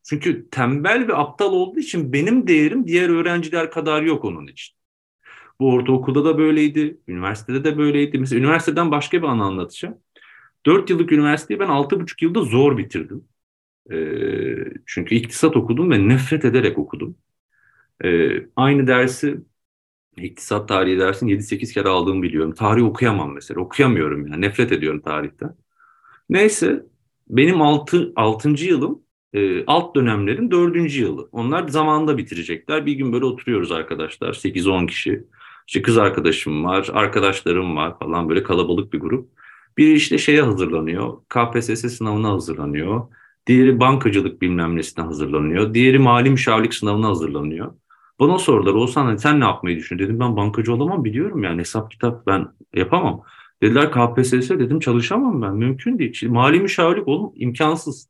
[0.02, 4.76] Çünkü tembel ve aptal olduğu için benim değerim diğer öğrenciler kadar yok onun için.
[5.60, 8.18] Bu ortaokulda da böyleydi, üniversitede de böyleydi.
[8.18, 9.98] Mesela üniversiteden başka bir anı anlatacağım.
[10.66, 13.24] Dört yıllık üniversiteyi ben altı buçuk yılda zor bitirdim.
[13.92, 13.96] E,
[14.86, 17.16] çünkü iktisat okudum ve nefret ederek okudum.
[18.04, 19.40] E, aynı dersi
[20.16, 22.54] iktisat tarihi dersini 7-8 kere aldığımı biliyorum.
[22.54, 23.60] Tarih okuyamam mesela.
[23.60, 24.40] Okuyamıyorum yani.
[24.40, 25.56] Nefret ediyorum tarihten.
[26.28, 26.86] Neyse
[27.28, 28.12] benim 6.
[28.16, 28.48] 6.
[28.48, 29.02] yılım
[29.32, 30.96] e, alt dönemlerin 4.
[30.96, 31.28] yılı.
[31.32, 32.86] Onlar zamanında bitirecekler.
[32.86, 34.32] Bir gün böyle oturuyoruz arkadaşlar.
[34.32, 35.24] 8-10 kişi.
[35.66, 39.30] İşte kız arkadaşım var, arkadaşlarım var falan böyle kalabalık bir grup.
[39.78, 43.08] Biri işte şeye hazırlanıyor, KPSS sınavına hazırlanıyor.
[43.46, 45.74] Diğeri bankacılık bilmem nesine hazırlanıyor.
[45.74, 47.74] Diğeri mali müşavirlik sınavına hazırlanıyor.
[48.20, 49.98] Bana sordular Oğuzhan hani sen ne yapmayı düşün?
[49.98, 53.22] Dedim ben bankacı olamam biliyorum yani hesap kitap ben yapamam.
[53.62, 56.12] Dediler KPSS dedim çalışamam ben mümkün değil.
[56.12, 58.08] Şimdi, mali müşavirlik oğlum imkansız.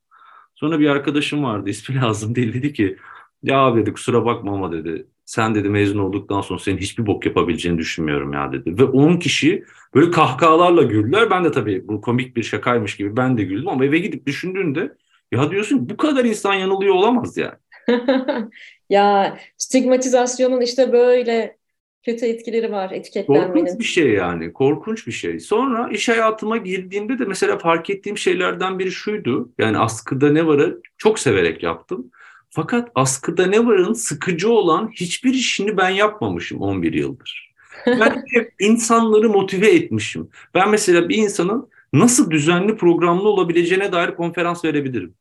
[0.55, 2.96] Sonra bir arkadaşım vardı ismi lazım değil dedi ki
[3.42, 7.27] ya abi dedi kusura bakma ama dedi sen dedi mezun olduktan sonra senin hiçbir bok
[7.27, 8.79] yapabileceğini düşünmüyorum ya dedi.
[8.79, 9.64] Ve 10 kişi
[9.95, 11.31] böyle kahkahalarla güldüler.
[11.31, 14.93] Ben de tabii bu komik bir şakaymış gibi ben de güldüm ama eve gidip düşündüğünde
[15.33, 17.55] ya diyorsun bu kadar insan yanılıyor olamaz yani.
[18.91, 21.57] ya stigmatizasyonun işte böyle
[22.05, 23.53] kötü etkileri var etiketlenmenin.
[23.53, 25.41] Korkunç bir şey yani korkunç bir şey.
[25.41, 29.53] Sonra iş hayatıma girdiğimde de mesela fark ettiğim şeylerden biri şuydu.
[29.59, 32.11] Yani askıda ne varı çok severek yaptım.
[32.55, 37.55] Fakat askıda ne varın sıkıcı olan hiçbir işini ben yapmamışım 11 yıldır.
[37.86, 40.28] Ben hep insanları motive etmişim.
[40.55, 45.14] Ben mesela bir insanın nasıl düzenli programlı olabileceğine dair konferans verebilirim.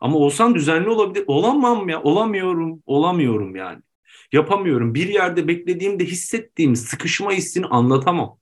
[0.00, 1.24] Ama olsan düzenli olabilir.
[1.26, 3.82] Olamam ya, olamıyorum, olamıyorum yani.
[4.32, 4.94] Yapamıyorum.
[4.94, 8.38] Bir yerde beklediğimde hissettiğim sıkışma hissini anlatamam.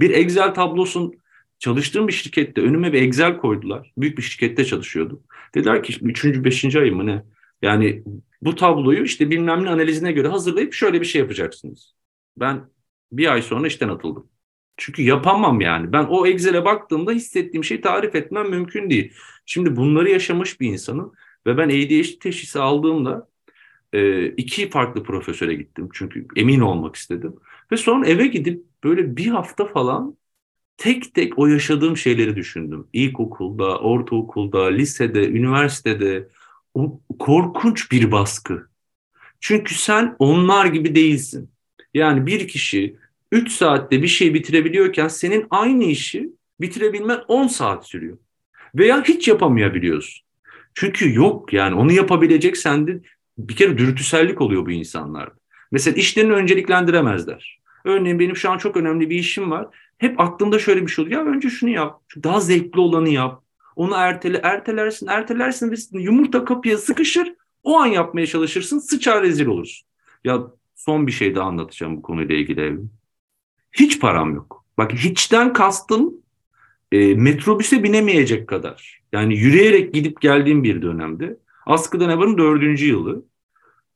[0.00, 1.14] Bir Excel tablosun
[1.58, 3.92] çalıştığım bir şirkette önüme bir Excel koydular.
[3.98, 5.22] Büyük bir şirkette çalışıyordum.
[5.54, 7.22] Dediler ki üçüncü, beşinci ayım mı ne?
[7.62, 8.04] Yani
[8.42, 11.94] bu tabloyu işte bilmem ne analizine göre hazırlayıp şöyle bir şey yapacaksınız.
[12.36, 12.70] Ben
[13.12, 14.30] bir ay sonra işten atıldım.
[14.76, 15.92] Çünkü yapamam yani.
[15.92, 19.12] Ben o Excel'e baktığımda hissettiğim şeyi tarif etmem mümkün değil.
[19.46, 21.12] Şimdi bunları yaşamış bir insanım
[21.46, 23.28] ve ben ADHD teşhisi aldığımda
[23.92, 25.88] e, iki farklı profesöre gittim.
[25.92, 27.36] Çünkü emin olmak istedim.
[27.72, 30.16] Ve sonra eve gidip böyle bir hafta falan
[30.76, 32.88] tek tek o yaşadığım şeyleri düşündüm.
[32.92, 36.28] İlkokulda, ortaokulda, lisede, üniversitede,
[37.18, 38.68] korkunç bir baskı.
[39.40, 41.50] Çünkü sen onlar gibi değilsin.
[41.94, 42.96] Yani bir kişi
[43.32, 48.18] 3 saatte bir şey bitirebiliyorken senin aynı işi bitirebilmen 10 saat sürüyor.
[48.74, 50.26] Veya hiç yapamayabiliyorsun.
[50.74, 53.00] Çünkü yok yani onu yapabilecek sende
[53.38, 55.34] bir kere dürtüsellik oluyor bu insanlarda.
[55.72, 57.60] Mesela işlerini önceliklendiremezler.
[57.84, 59.66] Örneğin benim şu an çok önemli bir işim var.
[59.98, 61.26] Hep aklımda şöyle bir şey oluyor.
[61.26, 62.02] Ya önce şunu yap.
[62.22, 63.42] Daha zevkli olanı yap.
[63.76, 67.34] Onu ertele, ertelersin, ertelersin ve yumurta kapıya sıkışır.
[67.62, 69.88] O an yapmaya çalışırsın, sıçar rezil olursun.
[70.24, 70.42] Ya
[70.74, 72.90] son bir şey daha anlatacağım bu konuyla ilgili evim.
[73.72, 74.64] Hiç param yok.
[74.78, 76.14] Bak hiçten kastım
[76.92, 79.00] e, metrobüse binemeyecek kadar.
[79.12, 81.36] Yani yürüyerek gidip geldiğim bir dönemde.
[81.66, 83.24] Askıda ne varın dördüncü yılı.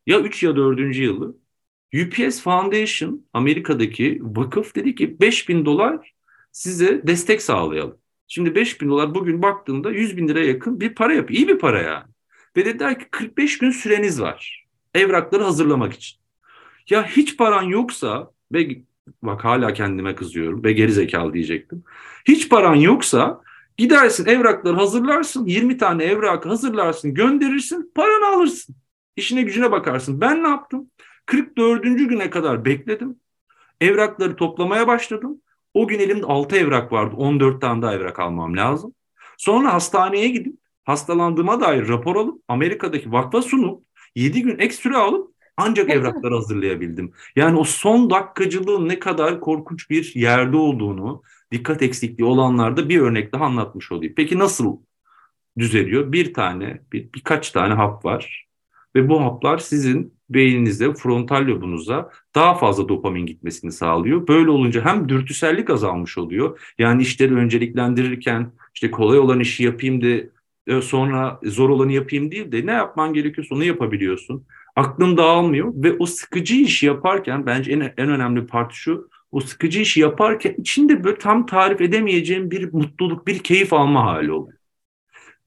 [0.07, 1.37] Ya üç ya dördüncü yılı.
[1.95, 6.15] UPS Foundation Amerika'daki vakıf dedi ki 5000 dolar
[6.53, 8.00] size destek sağlayalım.
[8.33, 11.39] Şimdi 5 bin dolar bugün baktığımda 100 bin liraya yakın bir para yapıyor.
[11.39, 12.05] İyi bir para yani.
[12.57, 14.67] Ve dediler ki 45 gün süreniz var.
[14.95, 16.21] Evrakları hazırlamak için.
[16.91, 18.69] Ya hiç paran yoksa ve
[19.23, 21.85] bak hala kendime kızıyorum ve geri zekalı diyecektim.
[22.29, 23.41] Hiç paran yoksa
[23.77, 25.47] gidersin evrakları hazırlarsın.
[25.47, 28.77] 20 tane evrak hazırlarsın gönderirsin paranı alırsın.
[29.17, 30.21] İşine gücüne bakarsın.
[30.21, 30.91] Ben ne yaptım?
[31.27, 31.83] 44.
[31.83, 33.17] güne kadar bekledim.
[33.81, 35.41] Evrakları toplamaya başladım.
[35.75, 37.15] O gün elimde 6 evrak vardı.
[37.17, 38.95] 14 tane daha evrak almam lazım.
[39.37, 45.91] Sonra hastaneye gidip hastalandığıma dair rapor alıp Amerika'daki vakfa sunup 7 gün ekstra alıp ancak
[45.91, 47.13] evrakları hazırlayabildim.
[47.37, 53.33] Yani o son dakikacılığın ne kadar korkunç bir yerde olduğunu dikkat eksikliği olanlarda bir örnek
[53.33, 54.15] daha anlatmış olayım.
[54.17, 54.79] Peki nasıl
[55.59, 56.13] düzeliyor?
[56.13, 58.50] Bir tane, bir, birkaç tane hap var.
[58.95, 64.29] Ve bu haplar sizin beyninize, frontal lobunuza daha fazla dopamin gitmesini sağlıyor.
[64.29, 66.61] Böyle olunca hem dürtüsellik azalmış oluyor.
[66.79, 70.31] Yani işleri önceliklendirirken işte kolay olan işi yapayım de
[70.67, 74.47] e, sonra zor olanı yapayım değil de ne yapman gerekiyorsa onu yapabiliyorsun.
[74.77, 79.09] Aklın dağılmıyor ve o sıkıcı işi yaparken bence en, en önemli part şu.
[79.33, 84.33] O sıkıcı işi yaparken içinde böyle tam tarif edemeyeceğim bir mutluluk, bir keyif alma hali
[84.33, 84.60] oluyor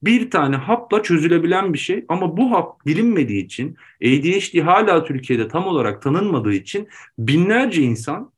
[0.05, 5.67] bir tane hapla çözülebilen bir şey ama bu hap bilinmediği için ADHD hala Türkiye'de tam
[5.67, 6.87] olarak tanınmadığı için
[7.19, 8.33] binlerce insan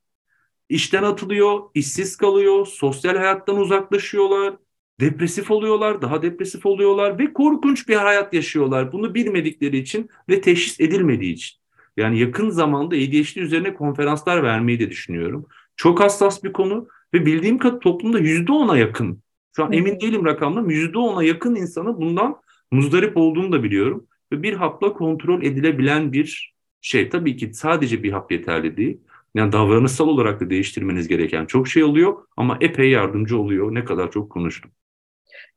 [0.68, 4.54] işten atılıyor, işsiz kalıyor, sosyal hayattan uzaklaşıyorlar,
[5.00, 8.92] depresif oluyorlar, daha depresif oluyorlar ve korkunç bir hayat yaşıyorlar.
[8.92, 11.58] Bunu bilmedikleri için ve teşhis edilmediği için.
[11.96, 15.46] Yani yakın zamanda ADHD üzerine konferanslar vermeyi de düşünüyorum.
[15.76, 19.22] Çok hassas bir konu ve bildiğim kadarıyla toplumda yüzde ona yakın
[19.56, 20.68] şu an emin değilim rakamdan.
[20.68, 22.36] %10'a yakın insanı bundan
[22.70, 24.06] muzdarip olduğunu da biliyorum.
[24.32, 27.08] Ve bir hapla kontrol edilebilen bir şey.
[27.08, 29.00] Tabii ki sadece bir hap yeterli değil.
[29.34, 33.74] Yani davranışsal olarak da değiştirmeniz gereken çok şey oluyor ama epey yardımcı oluyor.
[33.74, 34.70] Ne kadar çok konuştum.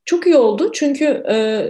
[0.06, 1.66] Çok iyi oldu çünkü e,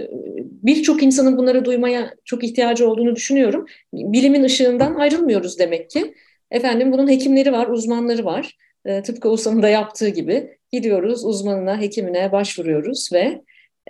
[0.62, 3.66] birçok insanın bunları duymaya çok ihtiyacı olduğunu düşünüyorum.
[3.92, 6.14] Bilimin ışığından ayrılmıyoruz demek ki.
[6.50, 8.56] Efendim bunun hekimleri var, uzmanları var.
[8.84, 13.40] E, tıpkı Oğuzhan'ın da yaptığı gibi gidiyoruz uzmanına, hekimine başvuruyoruz ve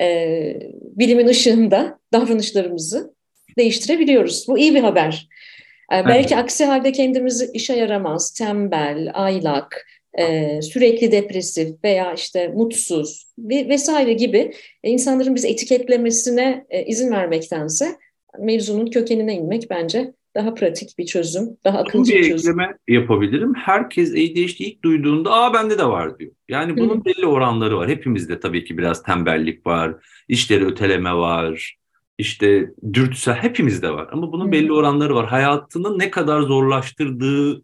[0.00, 3.14] e, bilimin ışığında davranışlarımızı
[3.58, 4.44] değiştirebiliyoruz.
[4.48, 5.28] Bu iyi bir haber.
[5.92, 6.06] E, evet.
[6.08, 9.86] Belki aksi halde kendimizi işe yaramaz, tembel, aylak,
[10.18, 14.52] e, sürekli depresif veya işte mutsuz vesaire gibi
[14.82, 17.96] insanların bizi etiketlemesine e, izin vermektense
[18.38, 22.60] mevzunun kökenine inmek bence daha pratik bir çözüm, daha akılcı bir, bir çözüm.
[22.60, 23.54] ekleme yapabilirim.
[23.54, 26.32] Herkes ADHD ilk duyduğunda aa bende de var diyor.
[26.48, 27.04] Yani bunun Hı.
[27.04, 27.88] belli oranları var.
[27.88, 29.94] Hepimizde tabii ki biraz tembellik var,
[30.28, 31.76] işleri öteleme var,
[32.18, 34.08] işte dürtüsel hepimizde var.
[34.12, 34.52] Ama bunun Hı.
[34.52, 35.26] belli oranları var.
[35.26, 37.62] Hayatını ne kadar zorlaştırdığı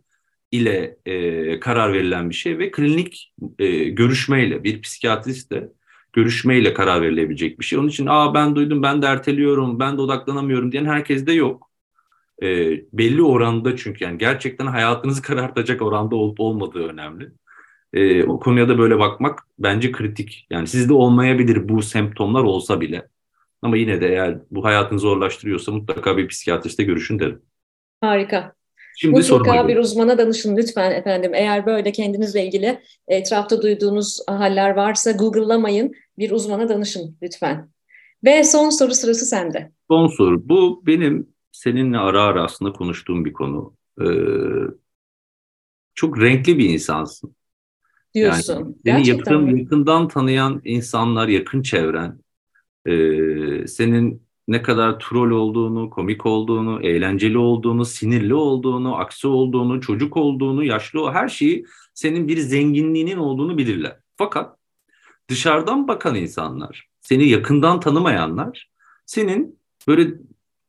[0.52, 5.68] ile e, karar verilen bir şey ve klinik e, görüşmeyle bir psikiyatristle
[6.12, 7.78] görüşmeyle karar verilebilecek bir şey.
[7.78, 11.65] Onun için aa ben duydum, ben de erteliyorum, ben de odaklanamıyorum diyen herkes de yok
[12.42, 12.46] e,
[12.92, 17.30] belli oranda çünkü yani gerçekten hayatınızı karartacak oranda olup olmadığı önemli.
[17.92, 20.46] E, o konuya da böyle bakmak bence kritik.
[20.50, 23.08] Yani sizde olmayabilir bu semptomlar olsa bile.
[23.62, 27.42] Ama yine de eğer bu hayatını zorlaştırıyorsa mutlaka bir psikiyatriste görüşün derim.
[28.00, 28.56] Harika.
[28.98, 31.34] Şimdi Mutlaka bir uzmana danışın lütfen efendim.
[31.34, 35.92] Eğer böyle kendinizle ilgili etrafta duyduğunuz haller varsa Google'lamayın.
[36.18, 37.70] Bir uzmana danışın lütfen.
[38.24, 39.70] Ve son soru sırası sende.
[39.90, 40.48] Son soru.
[40.48, 43.74] Bu benim seninle ara ara aslında konuştuğum bir konu.
[44.00, 44.06] Ee,
[45.94, 47.36] çok renkli bir insansın.
[48.14, 48.80] Diyorsun.
[48.84, 49.60] Yani seni yakın, mi?
[49.60, 52.20] yakından tanıyan insanlar, yakın çevren,
[52.86, 60.16] e, senin ne kadar troll olduğunu, komik olduğunu, eğlenceli olduğunu, sinirli olduğunu, aksi olduğunu, çocuk
[60.16, 63.96] olduğunu, yaşlı her şeyi senin bir zenginliğinin olduğunu bilirler.
[64.16, 64.56] Fakat
[65.28, 68.70] dışarıdan bakan insanlar, seni yakından tanımayanlar
[69.06, 70.14] senin böyle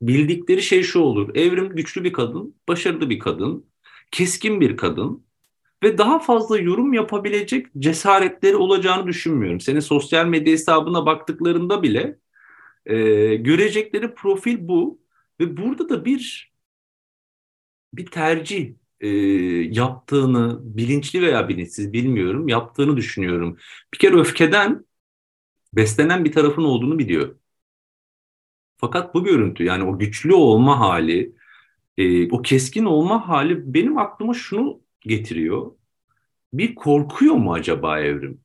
[0.01, 1.35] bildikleri şey şu olur.
[1.35, 3.65] Evrim güçlü bir kadın, başarılı bir kadın,
[4.11, 5.27] keskin bir kadın
[5.83, 9.59] ve daha fazla yorum yapabilecek cesaretleri olacağını düşünmüyorum.
[9.59, 12.19] Senin sosyal medya hesabına baktıklarında bile
[12.85, 12.95] e,
[13.35, 15.01] görecekleri profil bu
[15.39, 16.51] ve burada da bir
[17.93, 19.07] bir tercih e,
[19.71, 23.57] yaptığını bilinçli veya bilinçsiz bilmiyorum yaptığını düşünüyorum.
[23.93, 24.85] Bir kere öfkeden
[25.73, 27.39] beslenen bir tarafın olduğunu biliyorum.
[28.78, 31.36] Fakat bu görüntü yani o güçlü olma hali,
[31.97, 35.71] e, o keskin olma hali benim aklıma şunu getiriyor.
[36.53, 38.41] Bir korkuyor mu acaba evrim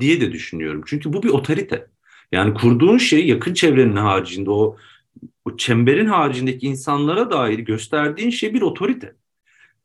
[0.00, 0.82] diye de düşünüyorum.
[0.86, 1.90] Çünkü bu bir otorite.
[2.32, 4.76] Yani kurduğun şey yakın çevrenin haricinde o,
[5.44, 9.16] o çemberin haricindeki insanlara dair gösterdiğin şey bir otorite.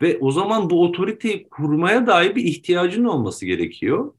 [0.02, 4.14] Ve o zaman bu otoriteyi kurmaya dair bir ihtiyacın olması gerekiyor.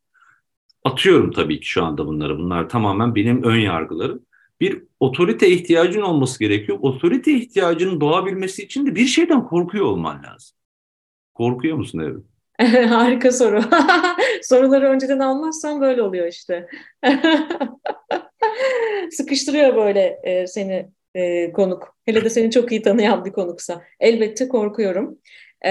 [0.84, 2.38] Atıyorum tabii ki şu anda bunları.
[2.38, 4.26] Bunlar tamamen benim ön yargılarım
[4.62, 6.78] bir otorite ihtiyacın olması gerekiyor.
[6.82, 10.56] Otorite ihtiyacının doğabilmesi için de bir şeyden korkuyor olman lazım.
[11.34, 12.28] Korkuyor musun Evrim?
[12.88, 13.62] Harika soru.
[14.42, 16.68] Soruları önceden almazsan böyle oluyor işte.
[19.10, 21.96] Sıkıştırıyor böyle e, seni e, konuk.
[22.04, 23.82] Hele de seni çok iyi tanıyan bir konuksa.
[24.00, 25.18] Elbette korkuyorum.
[25.64, 25.70] E,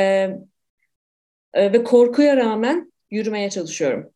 [1.53, 4.09] e, ve korkuya rağmen yürümeye çalışıyorum.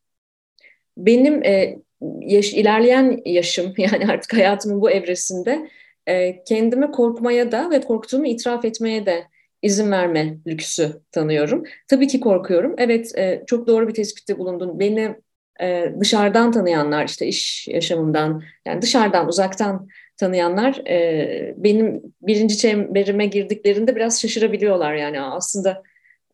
[0.97, 1.77] Benim e,
[2.21, 5.69] yaş, ilerleyen yaşım yani artık hayatımın bu evresinde
[6.07, 9.23] e, kendime korkmaya da ve korktuğumu itiraf etmeye de
[9.61, 11.63] izin verme lüksü tanıyorum.
[11.87, 12.75] Tabii ki korkuyorum.
[12.77, 14.79] Evet e, çok doğru bir tespitte bulundun.
[14.79, 15.15] Beni
[15.61, 19.87] e, dışarıdan tanıyanlar işte iş yaşamından yani dışarıdan uzaktan
[20.17, 25.83] tanıyanlar e, benim birinci çemberime girdiklerinde biraz şaşırabiliyorlar yani aslında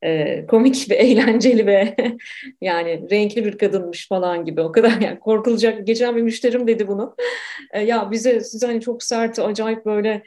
[0.04, 1.96] e, komik ve eğlenceli ve
[2.62, 4.62] yani renkli bir kadınmış falan gibi.
[4.62, 7.16] O kadar yani korkulacak geçen bir müşterim dedi bunu.
[7.72, 10.24] E, ya bize siz hani çok sert acayip böyle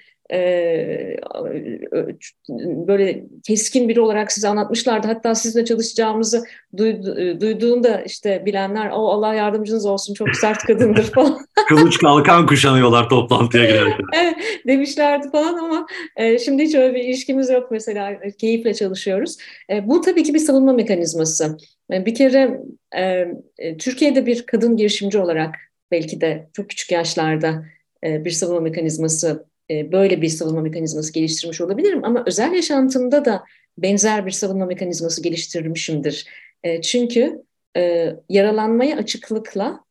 [2.88, 5.06] böyle keskin biri olarak size anlatmışlardı.
[5.06, 6.44] Hatta sizinle çalışacağımızı
[6.74, 11.38] e, duyduğunda işte bilenler o Allah yardımcınız olsun çok sert kadındır falan.
[11.68, 14.06] Kılıç kalkan kuşanıyorlar toplantıya girerken.
[14.14, 14.34] evet
[14.66, 18.20] demişlerdi falan ama e, şimdi hiç öyle bir ilişkimiz yok mesela.
[18.38, 19.36] Keyifle çalışıyoruz.
[19.70, 21.56] E, bu tabii ki bir savunma mekanizması.
[21.92, 22.60] E, bir kere
[22.96, 23.26] e,
[23.58, 25.54] e, Türkiye'de bir kadın girişimci olarak
[25.90, 27.64] belki de çok küçük yaşlarda
[28.04, 33.44] e, bir savunma mekanizması e, böyle bir savunma mekanizması geliştirmiş olabilirim ama özel yaşantımda da
[33.78, 36.26] benzer bir savunma mekanizması geliştirmişimdir.
[36.62, 37.44] E, çünkü
[37.76, 39.84] e, yaralanmaya açıklıkla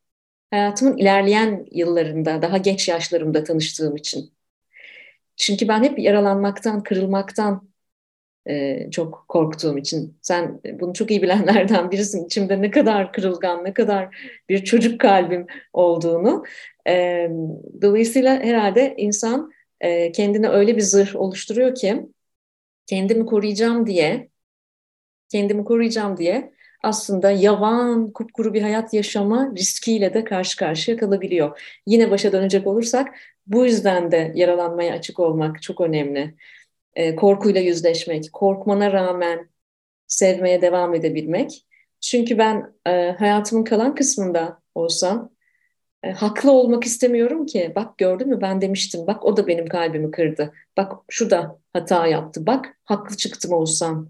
[0.51, 4.33] hayatımın ilerleyen yıllarında, daha genç yaşlarımda tanıştığım için.
[5.35, 7.73] Çünkü ben hep yaralanmaktan, kırılmaktan
[8.91, 10.17] çok korktuğum için.
[10.21, 12.25] Sen bunu çok iyi bilenlerden birisin.
[12.25, 14.17] İçimde ne kadar kırılgan, ne kadar
[14.49, 16.43] bir çocuk kalbim olduğunu.
[17.81, 19.51] dolayısıyla herhalde insan
[19.83, 22.07] e, kendine öyle bir zırh oluşturuyor ki
[22.87, 24.29] kendimi koruyacağım diye
[25.29, 26.53] kendimi koruyacağım diye
[26.83, 31.79] aslında yavan, kupkuru bir hayat yaşama riskiyle de karşı karşıya kalabiliyor.
[31.87, 33.15] Yine başa dönecek olursak
[33.47, 36.35] bu yüzden de yaralanmaya açık olmak çok önemli.
[36.95, 39.49] E, korkuyla yüzleşmek, korkmana rağmen
[40.07, 41.65] sevmeye devam edebilmek.
[42.01, 45.32] Çünkü ben e, hayatımın kalan kısmında olsam
[46.03, 47.71] e, haklı olmak istemiyorum ki.
[47.75, 49.07] Bak gördün mü ben demiştim.
[49.07, 50.53] Bak o da benim kalbimi kırdı.
[50.77, 52.45] Bak şu da hata yaptı.
[52.47, 54.09] Bak haklı çıktım olsam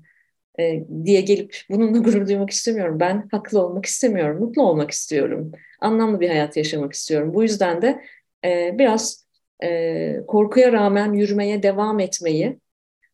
[0.60, 3.00] e, diye gelip bununla gurur duymak istemiyorum.
[3.00, 4.40] Ben haklı olmak istemiyorum.
[4.40, 5.52] Mutlu olmak istiyorum.
[5.82, 7.34] Anlamlı bir hayat yaşamak istiyorum.
[7.34, 8.04] Bu yüzden de
[8.46, 9.28] e, biraz
[9.64, 12.60] e, korkuya rağmen yürümeye devam etmeyi,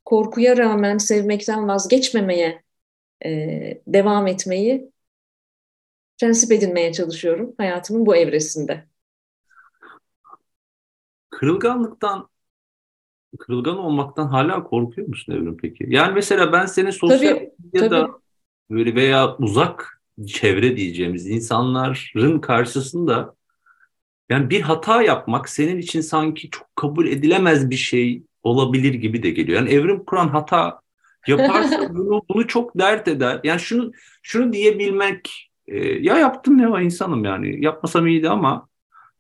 [0.06, 2.62] korkuya rağmen sevmekten vazgeçmemeye
[3.26, 3.30] e,
[3.88, 4.92] devam etmeyi
[6.20, 8.86] prensip edinmeye çalışıyorum hayatımın bu evresinde.
[11.30, 12.30] Kırılganlıktan,
[13.40, 15.86] kırılgan olmaktan hala korkuyor musun Evrim peki?
[15.90, 17.40] Yani mesela ben senin sosyal
[17.74, 18.10] medyada
[18.70, 23.36] böyle veya uzak çevre diyeceğimiz insanların karşısında
[24.30, 29.30] yani bir hata yapmak senin için sanki çok kabul edilemez bir şey olabilir gibi de
[29.30, 29.60] geliyor.
[29.60, 30.82] Yani evrim kuran hata
[31.28, 33.40] yaparsa bunu, bunu çok dert eder.
[33.44, 33.92] Yani şunu
[34.24, 38.68] şunu diyebilmek e, ya yaptım ya insanım yani yapmasam iyiydi ama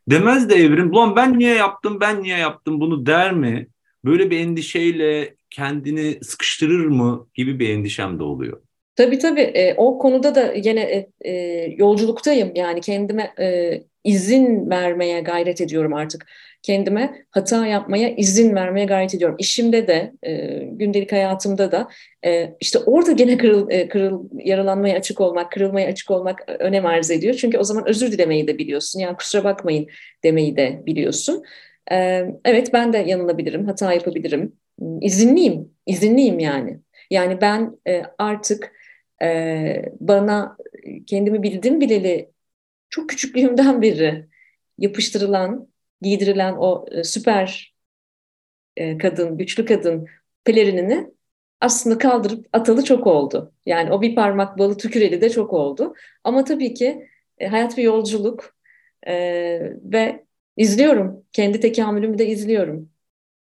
[0.10, 0.92] demez de evrim.
[0.92, 3.68] Ulan ben niye yaptım ben niye yaptım bunu der mi?
[4.06, 8.62] Böyle bir endişeyle kendini sıkıştırır mı gibi bir endişem de oluyor.
[8.96, 11.34] Tabii tabii e, o konuda da yine e, e,
[11.78, 16.28] yolculuktayım yani kendime e, izin vermeye gayret ediyorum artık
[16.62, 19.36] kendime hata yapmaya izin vermeye gayret ediyorum.
[19.40, 21.88] İşimde de, e, gündelik hayatımda da
[22.26, 27.12] e, işte orada gene kırıl, e, kırıl, yaralanmaya açık olmak, kırılmaya açık olmak önem arz
[27.12, 27.34] ediyor.
[27.34, 29.00] Çünkü o zaman özür dilemeyi de biliyorsun.
[29.00, 29.88] Yani kusura bakmayın
[30.24, 31.44] demeyi de biliyorsun.
[31.92, 34.54] E, evet ben de yanılabilirim, hata yapabilirim.
[35.02, 36.80] İzinliyim, izinliyim yani.
[37.10, 38.72] Yani ben e, artık
[39.24, 40.58] e, bana
[41.08, 42.30] kendimi bildim bileli
[42.90, 44.26] çok küçüklüğümden beri
[44.78, 45.70] yapıştırılan
[46.02, 47.76] giydirilen o e, süper
[48.78, 50.08] e, kadın, güçlü kadın
[50.44, 51.12] pelerinini
[51.62, 53.54] aslında kaldırıp atalı çok oldu.
[53.66, 55.94] Yani o bir parmak balı tüküreli de çok oldu.
[56.24, 58.56] Ama tabii ki e, hayat bir yolculuk
[59.84, 60.26] ve
[60.58, 61.24] izliyorum.
[61.32, 62.90] Kendi tekamülümü de izliyorum.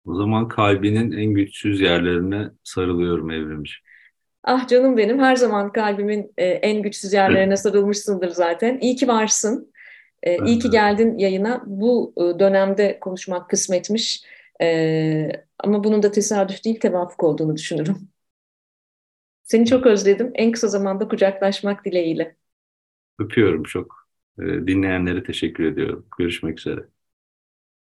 [0.07, 3.73] O zaman kalbinin en güçsüz yerlerine sarılıyorum Evrimci.
[4.45, 8.79] Ah canım benim her zaman kalbimin en güçsüz yerlerine sarılmışsındır zaten.
[8.79, 9.72] İyi ki varsın.
[10.23, 11.63] E, iyi ki geldin yayına.
[11.67, 14.23] Bu e, dönemde konuşmak kısmetmiş.
[14.63, 18.09] E, ama bunun da tesadüf değil, tevafuk olduğunu düşünürüm.
[19.43, 20.31] Seni çok özledim.
[20.35, 22.37] En kısa zamanda kucaklaşmak dileğiyle.
[23.19, 24.09] Öpüyorum çok.
[24.39, 26.07] E, dinleyenlere teşekkür ediyorum.
[26.19, 26.81] Görüşmek üzere.